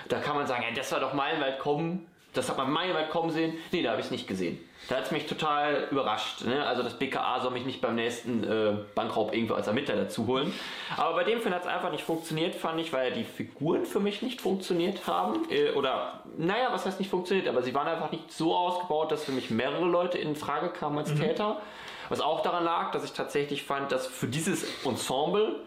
[0.08, 3.30] da kann man sagen, ja, das war doch meilenweit kommen, das hat man meilenweit kommen
[3.30, 3.54] sehen.
[3.72, 4.58] Nee, da habe ich es nicht gesehen.
[4.88, 6.44] Da hat es mich total überrascht.
[6.44, 6.64] Ne?
[6.66, 10.52] Also das BKA soll mich nicht beim nächsten äh, Bankraub irgendwo als Ermittler dazu holen.
[10.96, 14.00] Aber bei dem Film hat es einfach nicht funktioniert, fand ich, weil die Figuren für
[14.00, 15.46] mich nicht funktioniert haben.
[15.50, 19.24] Äh, oder, naja, was heißt nicht funktioniert, aber sie waren einfach nicht so ausgebaut, dass
[19.24, 21.20] für mich mehrere Leute in Frage kamen als mhm.
[21.20, 21.60] Täter.
[22.08, 25.60] Was auch daran lag, dass ich tatsächlich fand, dass für dieses Ensemble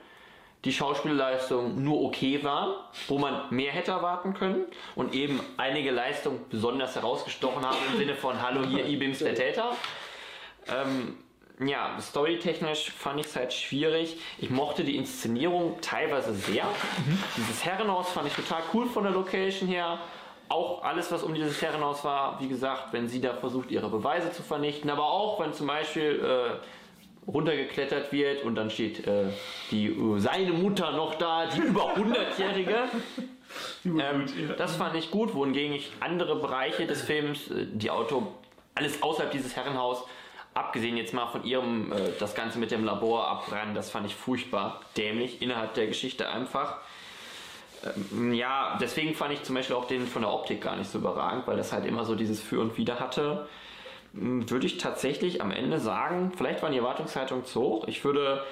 [0.65, 6.43] die Schauspielleistung nur okay war, wo man mehr hätte erwarten können und eben einige Leistungen
[6.49, 9.75] besonders herausgestochen haben im Sinne von Hallo hier Ibims der Täter.
[10.67, 11.17] Ähm,
[11.65, 14.17] ja, storytechnisch fand ich es halt schwierig.
[14.39, 16.65] Ich mochte die Inszenierung teilweise sehr.
[16.65, 17.23] Mhm.
[17.37, 19.99] Dieses Herrenhaus fand ich total cool von der Location her.
[20.49, 24.31] Auch alles, was um dieses Herrenhaus war, wie gesagt, wenn sie da versucht, ihre Beweise
[24.31, 26.57] zu vernichten, aber auch wenn zum Beispiel äh,
[27.27, 29.25] runtergeklettert wird und dann steht äh,
[29.71, 32.83] die, äh, seine Mutter noch da, die über 100-Jährige.
[33.85, 34.25] ähm,
[34.57, 38.27] das fand ich gut, wohingegen ich andere Bereiche des Films, äh, die Auto,
[38.75, 40.03] alles außerhalb dieses Herrenhaus,
[40.53, 44.15] abgesehen jetzt mal von ihrem, äh, das Ganze mit dem Labor abbrennen, das fand ich
[44.15, 46.77] furchtbar dämlich, innerhalb der Geschichte einfach.
[47.83, 50.99] Ähm, ja, deswegen fand ich zum Beispiel auch den von der Optik gar nicht so
[50.99, 53.47] überragend, weil das halt immer so dieses Für und Wider hatte.
[54.15, 57.87] Hm, würde ich tatsächlich am Ende sagen, vielleicht waren die Erwartungshaltungen zu hoch.
[57.87, 58.43] Ich würde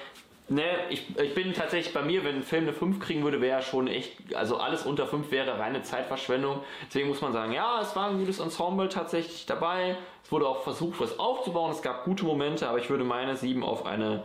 [0.46, 3.62] Ne, ich, ich bin tatsächlich bei mir, wenn ein Film eine 5 kriegen würde, wäre
[3.62, 6.60] schon echt, also alles unter 5 wäre reine Zeitverschwendung.
[6.86, 9.96] Deswegen muss man sagen, ja, es war ein gutes Ensemble tatsächlich dabei.
[10.22, 11.70] Es wurde auch versucht, was aufzubauen.
[11.70, 14.22] Es gab gute Momente, aber ich würde meine 7 auf eine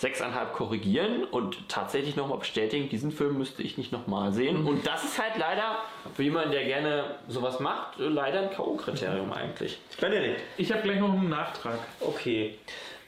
[0.00, 4.62] 6,5 korrigieren und tatsächlich nochmal bestätigen, diesen Film müsste ich nicht nochmal sehen.
[4.62, 4.68] Mhm.
[4.68, 5.76] Und das ist halt leider,
[6.14, 9.78] für jemanden, der gerne sowas macht, leider ein K.O.-Kriterium eigentlich.
[10.00, 10.40] Benedikt.
[10.56, 11.78] Ich habe gleich noch einen Nachtrag.
[12.00, 12.54] Okay.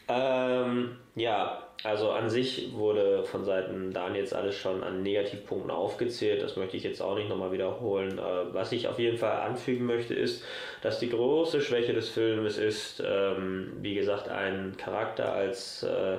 [0.08, 6.42] Ähm, ja, also an sich wurde von Seiten Daniels alles schon an Negativpunkten aufgezählt.
[6.42, 8.18] Das möchte ich jetzt auch nicht nochmal wiederholen.
[8.18, 8.22] Äh,
[8.52, 10.44] was ich auf jeden Fall anfügen möchte, ist,
[10.82, 16.18] dass die große Schwäche des Films ist, ähm, wie gesagt, einen Charakter als äh,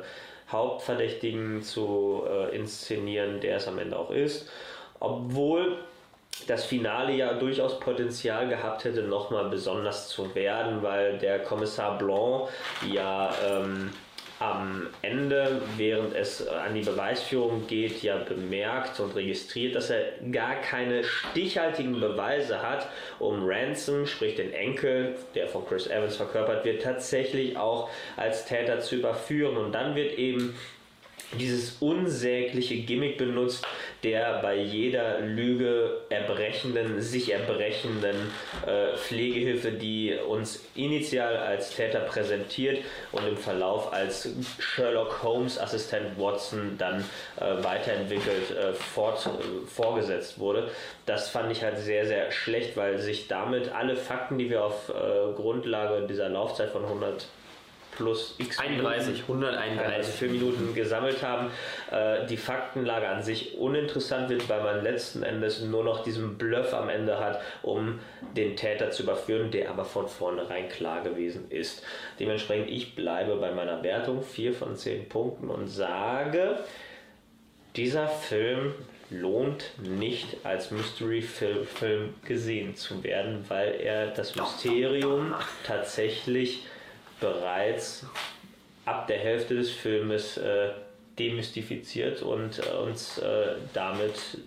[0.54, 4.50] Hauptverdächtigen zu äh, inszenieren, der es am Ende auch ist.
[5.00, 5.80] Obwohl
[6.48, 12.50] das Finale ja durchaus Potenzial gehabt hätte, nochmal besonders zu werden, weil der Kommissar Blanc
[12.92, 13.92] ja ähm,
[14.44, 20.56] am Ende, während es an die Beweisführung geht, ja bemerkt und registriert, dass er gar
[20.56, 22.90] keine stichhaltigen Beweise hat,
[23.20, 28.82] um Ransom, sprich den Enkel, der von Chris Evans verkörpert wird, tatsächlich auch als Täter
[28.82, 29.56] zu überführen.
[29.56, 30.54] Und dann wird eben
[31.40, 33.66] dieses unsägliche Gimmick benutzt,
[34.04, 38.16] der bei jeder Lüge erbrechenden, sich erbrechenden
[38.66, 42.80] äh, Pflegehilfe, die uns initial als Täter präsentiert
[43.12, 47.04] und im Verlauf als Sherlock Holmes Assistent Watson dann
[47.38, 49.30] äh, weiterentwickelt äh, fort,
[49.68, 50.70] vorgesetzt wurde.
[51.06, 54.90] Das fand ich halt sehr, sehr schlecht, weil sich damit alle Fakten, die wir auf
[54.90, 57.28] äh, Grundlage dieser Laufzeit von 100
[57.96, 61.52] plus x 31, 131 Filmminuten gesammelt haben,
[61.92, 66.74] äh, die Faktenlage an sich uninteressant wird, weil man letzten Endes nur noch diesen Bluff
[66.74, 68.00] am Ende hat, um
[68.36, 71.84] den Täter zu überführen, der aber von vornherein klar gewesen ist.
[72.20, 76.58] Dementsprechend, ich bleibe bei meiner Wertung 4 von 10 Punkten und sage,
[77.76, 78.74] dieser Film
[79.10, 85.34] lohnt nicht als Mystery-Film gesehen zu werden, weil er das Mysterium
[85.66, 86.66] tatsächlich
[87.24, 88.06] bereits
[88.86, 90.72] ab der Hälfte des Filmes äh,
[91.18, 94.40] demystifiziert und äh, uns äh, damit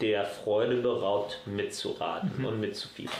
[0.00, 2.44] der Freude beraubt, mitzuraten mhm.
[2.44, 3.14] und mitzufiebern.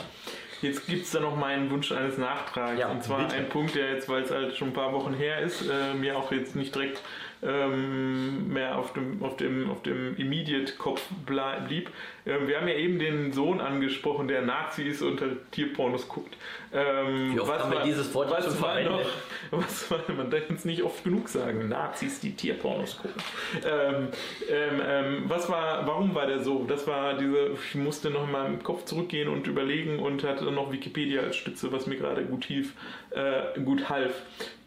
[0.61, 2.79] Jetzt gibt es da noch meinen Wunsch eines Nachtrags.
[2.79, 3.35] Ja, und zwar bitte.
[3.35, 6.15] ein Punkt, der jetzt, weil es halt schon ein paar Wochen her ist, äh, mir
[6.15, 7.01] auch jetzt nicht direkt
[7.43, 11.89] ähm, mehr auf dem, auf dem, auf dem Immediate-Kopf blieb.
[12.25, 16.37] Ähm, wir haben ja eben den Sohn angesprochen, der Nazi ist und halt Tierpornos guckt.
[16.71, 19.01] Ähm, Wie oft haben wir dieses Wort was schon war noch,
[19.51, 21.67] was war, Man darf es nicht oft genug sagen.
[21.67, 23.21] Nazis, die Tierpornos gucken.
[23.65, 24.07] Ähm,
[24.49, 26.63] ähm, ähm, was war, warum war der so?
[26.67, 30.55] Das war diese, ich musste noch mal im Kopf zurückgehen und überlegen und hatte dann
[30.55, 32.73] noch Wikipedia als Stütze, was mir gerade gut hilf,
[33.09, 34.13] äh, gut half.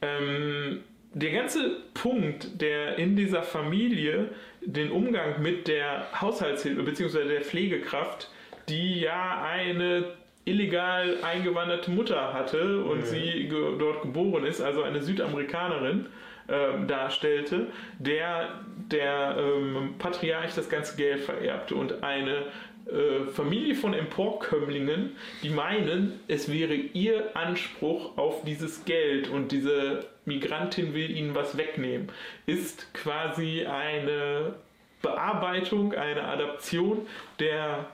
[0.02, 0.82] Ähm,
[1.14, 7.28] der ganze Punkt, der in dieser Familie den Umgang mit der Haushaltshilfe bzw.
[7.28, 8.30] der Pflegekraft,
[8.68, 10.04] die ja eine
[10.44, 13.04] illegal eingewanderte Mutter hatte und mhm.
[13.04, 16.06] sie ge dort geboren ist, also eine Südamerikanerin,
[16.46, 18.60] äh, darstellte, der
[18.90, 22.42] der ähm, Patriarch das ganze Geld vererbte und eine
[22.86, 30.06] äh, Familie von Emporkömmlingen, die meinen, es wäre ihr Anspruch auf dieses Geld und diese
[30.26, 32.10] Migrantin will ihnen was wegnehmen,
[32.46, 34.54] ist quasi eine
[35.00, 37.06] Bearbeitung, eine Adaption
[37.38, 37.86] der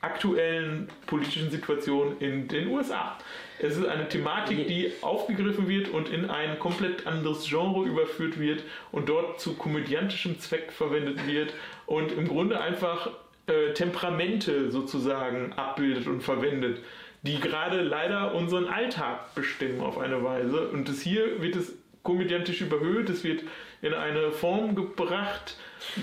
[0.00, 3.16] aktuellen politischen Situation in den USA.
[3.58, 8.62] Es ist eine Thematik, die aufgegriffen wird und in ein komplett anderes Genre überführt wird
[8.92, 11.54] und dort zu komödiantischem Zweck verwendet wird
[11.86, 13.10] und im Grunde einfach
[13.46, 16.80] äh, Temperamente sozusagen abbildet und verwendet,
[17.22, 20.68] die gerade leider unseren Alltag bestimmen auf eine Weise.
[20.68, 21.72] Und das hier wird es
[22.02, 23.42] komödiantisch überhöht, es wird
[23.82, 25.56] in eine Form gebracht,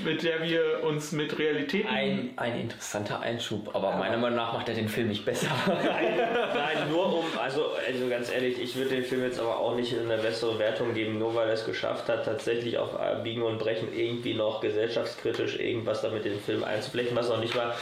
[0.03, 1.85] mit der wir uns mit Realität.
[1.87, 3.97] Ein, ein interessanter Einschub, aber ja.
[3.97, 5.47] meiner Meinung nach macht er den Film nicht besser.
[5.67, 6.17] Nein,
[6.53, 9.93] nein, nur um, also, also ganz ehrlich, ich würde den Film jetzt aber auch nicht
[9.97, 12.91] eine bessere Wertung geben, nur weil er es geschafft hat, tatsächlich auf
[13.23, 17.55] Biegen und Brechen irgendwie noch gesellschaftskritisch irgendwas damit in den Film einzuflechten, was noch nicht
[17.55, 17.73] mal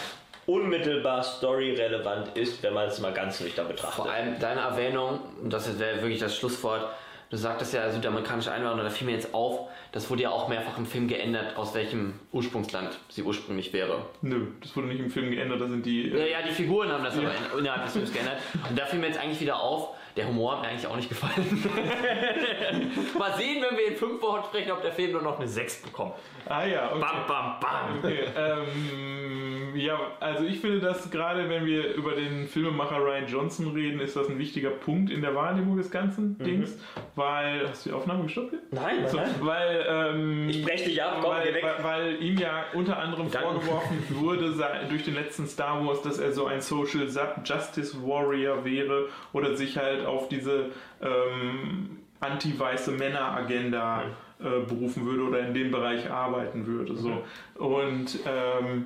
[0.50, 3.95] unmittelbar storyrelevant ist, wenn man es mal ganz nüchtern betrachtet.
[4.04, 6.89] Vor allem deine Erwähnung, das wäre wirklich das Schlusswort,
[7.30, 10.78] Du sagtest ja südamerikanische Einwanderer, da fiel mir jetzt auf, das wurde ja auch mehrfach
[10.80, 14.06] im Film geändert, aus welchem Ursprungsland sie ursprünglich wäre.
[14.22, 16.10] Nö, das wurde nicht im Film geändert, da sind die.
[16.10, 17.30] Äh ja, ja, die Figuren haben das ja.
[17.30, 18.38] aber innerhalb des Films geändert.
[18.68, 21.07] Und da fiel mir jetzt eigentlich wieder auf, der Humor hat mir eigentlich auch nicht
[21.07, 21.34] gefallen.
[23.17, 25.84] Mal sehen, wenn wir in fünf Wochen sprechen, ob der Film nur noch eine 6
[25.84, 26.13] bekommt.
[26.45, 26.99] Ah ja, okay.
[26.99, 27.99] Bam, bam, bam.
[27.99, 33.74] Okay, ähm, ja, also ich finde, dass gerade wenn wir über den Filmemacher Ryan Johnson
[33.74, 36.43] reden, ist das ein wichtiger Punkt in der Wahrnehmung des ganzen mhm.
[36.43, 36.78] Dings,
[37.15, 38.55] weil hast du die Aufnahme gestoppt?
[38.72, 39.30] Nein, so, nein.
[39.39, 41.63] weil ähm, ich breche dich ab, komm, weil, weg.
[41.63, 43.47] Weil, weil, ihm ja unter anderem Danke.
[43.47, 44.53] vorgeworfen wurde
[44.89, 47.07] durch den letzten Star Wars, dass er so ein Social
[47.45, 54.03] Justice Warrior wäre oder sich halt auf diese ähm, anti-weiße Männer-Agenda
[54.39, 56.95] äh, berufen würde oder in dem Bereich arbeiten würde.
[56.95, 57.10] So.
[57.10, 57.22] Mhm.
[57.55, 58.86] Und ähm,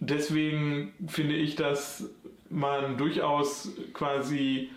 [0.00, 2.08] deswegen finde ich, dass
[2.50, 4.70] man durchaus quasi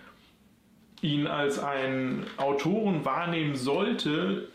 [1.01, 4.49] ihn als einen Autoren wahrnehmen sollte,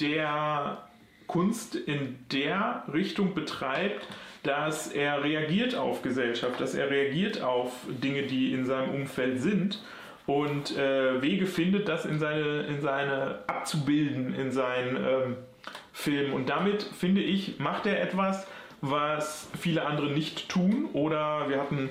[0.00, 0.88] der
[1.26, 4.06] Kunst in der Richtung betreibt,
[4.42, 9.80] dass er reagiert auf Gesellschaft, dass er reagiert auf Dinge, die in seinem Umfeld sind
[10.26, 15.36] und äh, Wege findet, das in seine, in seine abzubilden in seinen ähm,
[15.92, 16.32] Film.
[16.32, 18.46] Und damit finde ich, macht er etwas,
[18.80, 20.88] was viele andere nicht tun.
[20.92, 21.90] Oder wir hatten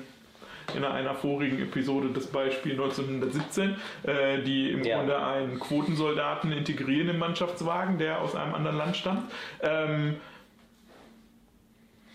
[0.75, 4.97] in einer vorigen Episode das Beispiel 1917, äh, die im ja.
[4.97, 9.31] Grunde einen Quotensoldaten integrieren im Mannschaftswagen, der aus einem anderen Land stammt.
[9.61, 10.15] Ähm,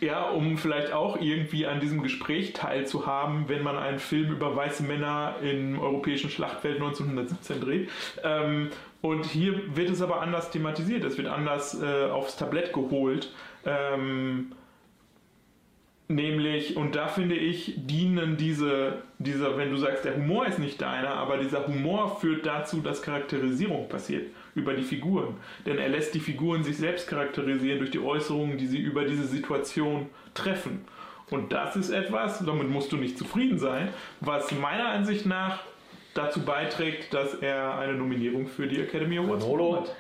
[0.01, 4.83] ja, um vielleicht auch irgendwie an diesem Gespräch teilzuhaben, wenn man einen Film über weiße
[4.83, 7.91] Männer im europäischen Schlachtfeld 1917 dreht.
[8.23, 8.71] Ähm,
[9.01, 13.33] und hier wird es aber anders thematisiert, es wird anders äh, aufs Tablett geholt.
[13.65, 14.53] Ähm,
[16.11, 20.81] Nämlich, und da finde ich, dienen diese, dieser, wenn du sagst, der Humor ist nicht
[20.81, 25.37] deiner, aber dieser Humor führt dazu, dass Charakterisierung passiert über die Figuren.
[25.67, 29.27] Denn er lässt die Figuren sich selbst charakterisieren durch die Äußerungen, die sie über diese
[29.27, 30.83] Situation treffen.
[31.29, 33.91] Und das ist etwas, damit musst du nicht zufrieden sein,
[34.21, 35.61] was meiner Ansicht nach
[36.15, 39.95] dazu beiträgt, dass er eine Nominierung für die Academy Awards Manolo, hat.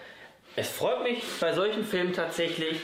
[0.56, 2.80] Es freut mich bei solchen Filmen tatsächlich,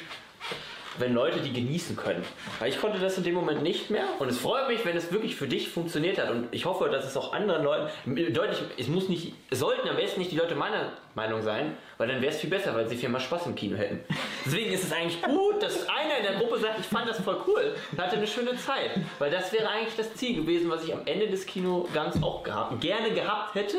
[0.99, 2.25] wenn Leute die genießen können.
[2.59, 4.05] Weil ich konnte das in dem Moment nicht mehr.
[4.19, 6.31] Und es freut mich, wenn es wirklich für dich funktioniert hat.
[6.31, 7.91] Und ich hoffe, dass es auch anderen Leuten
[8.33, 12.09] deutlich, es muss nicht, es sollten am besten nicht die Leute meiner Meinung sein, weil
[12.09, 14.01] dann wäre es viel besser, weil sie viel mehr Spaß im Kino hätten.
[14.45, 17.39] Deswegen ist es eigentlich gut, dass einer in der Gruppe sagt, ich fand das voll
[17.47, 18.91] cool und hatte eine schöne Zeit.
[19.19, 22.81] Weil das wäre eigentlich das Ziel gewesen, was ich am Ende des Kinogangs auch gehabt,
[22.81, 23.79] gerne gehabt hätte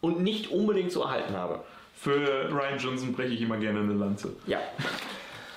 [0.00, 1.60] und nicht unbedingt so erhalten habe.
[1.94, 4.34] Für Ryan Johnson breche ich immer gerne eine Lanze.
[4.46, 4.58] Ja.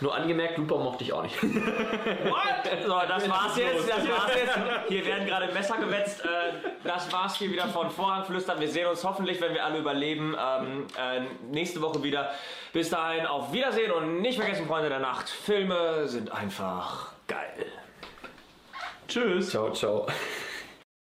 [0.03, 1.41] Nur angemerkt, Looper mochte ich auch nicht.
[1.43, 2.83] What?
[2.85, 3.89] So, das war's jetzt.
[3.89, 4.59] Das war's jetzt.
[4.89, 6.25] Hier werden gerade Messer gewetzt.
[6.25, 6.27] Äh,
[6.83, 8.59] das war's hier wieder von Vorhangflüstern.
[8.59, 12.31] Wir sehen uns hoffentlich, wenn wir alle überleben, ähm, äh, nächste Woche wieder.
[12.73, 15.29] Bis dahin auf Wiedersehen und nicht vergessen, Freunde der Nacht.
[15.29, 17.65] Filme sind einfach geil.
[19.07, 19.51] Tschüss.
[19.51, 20.05] Ciao, ciao.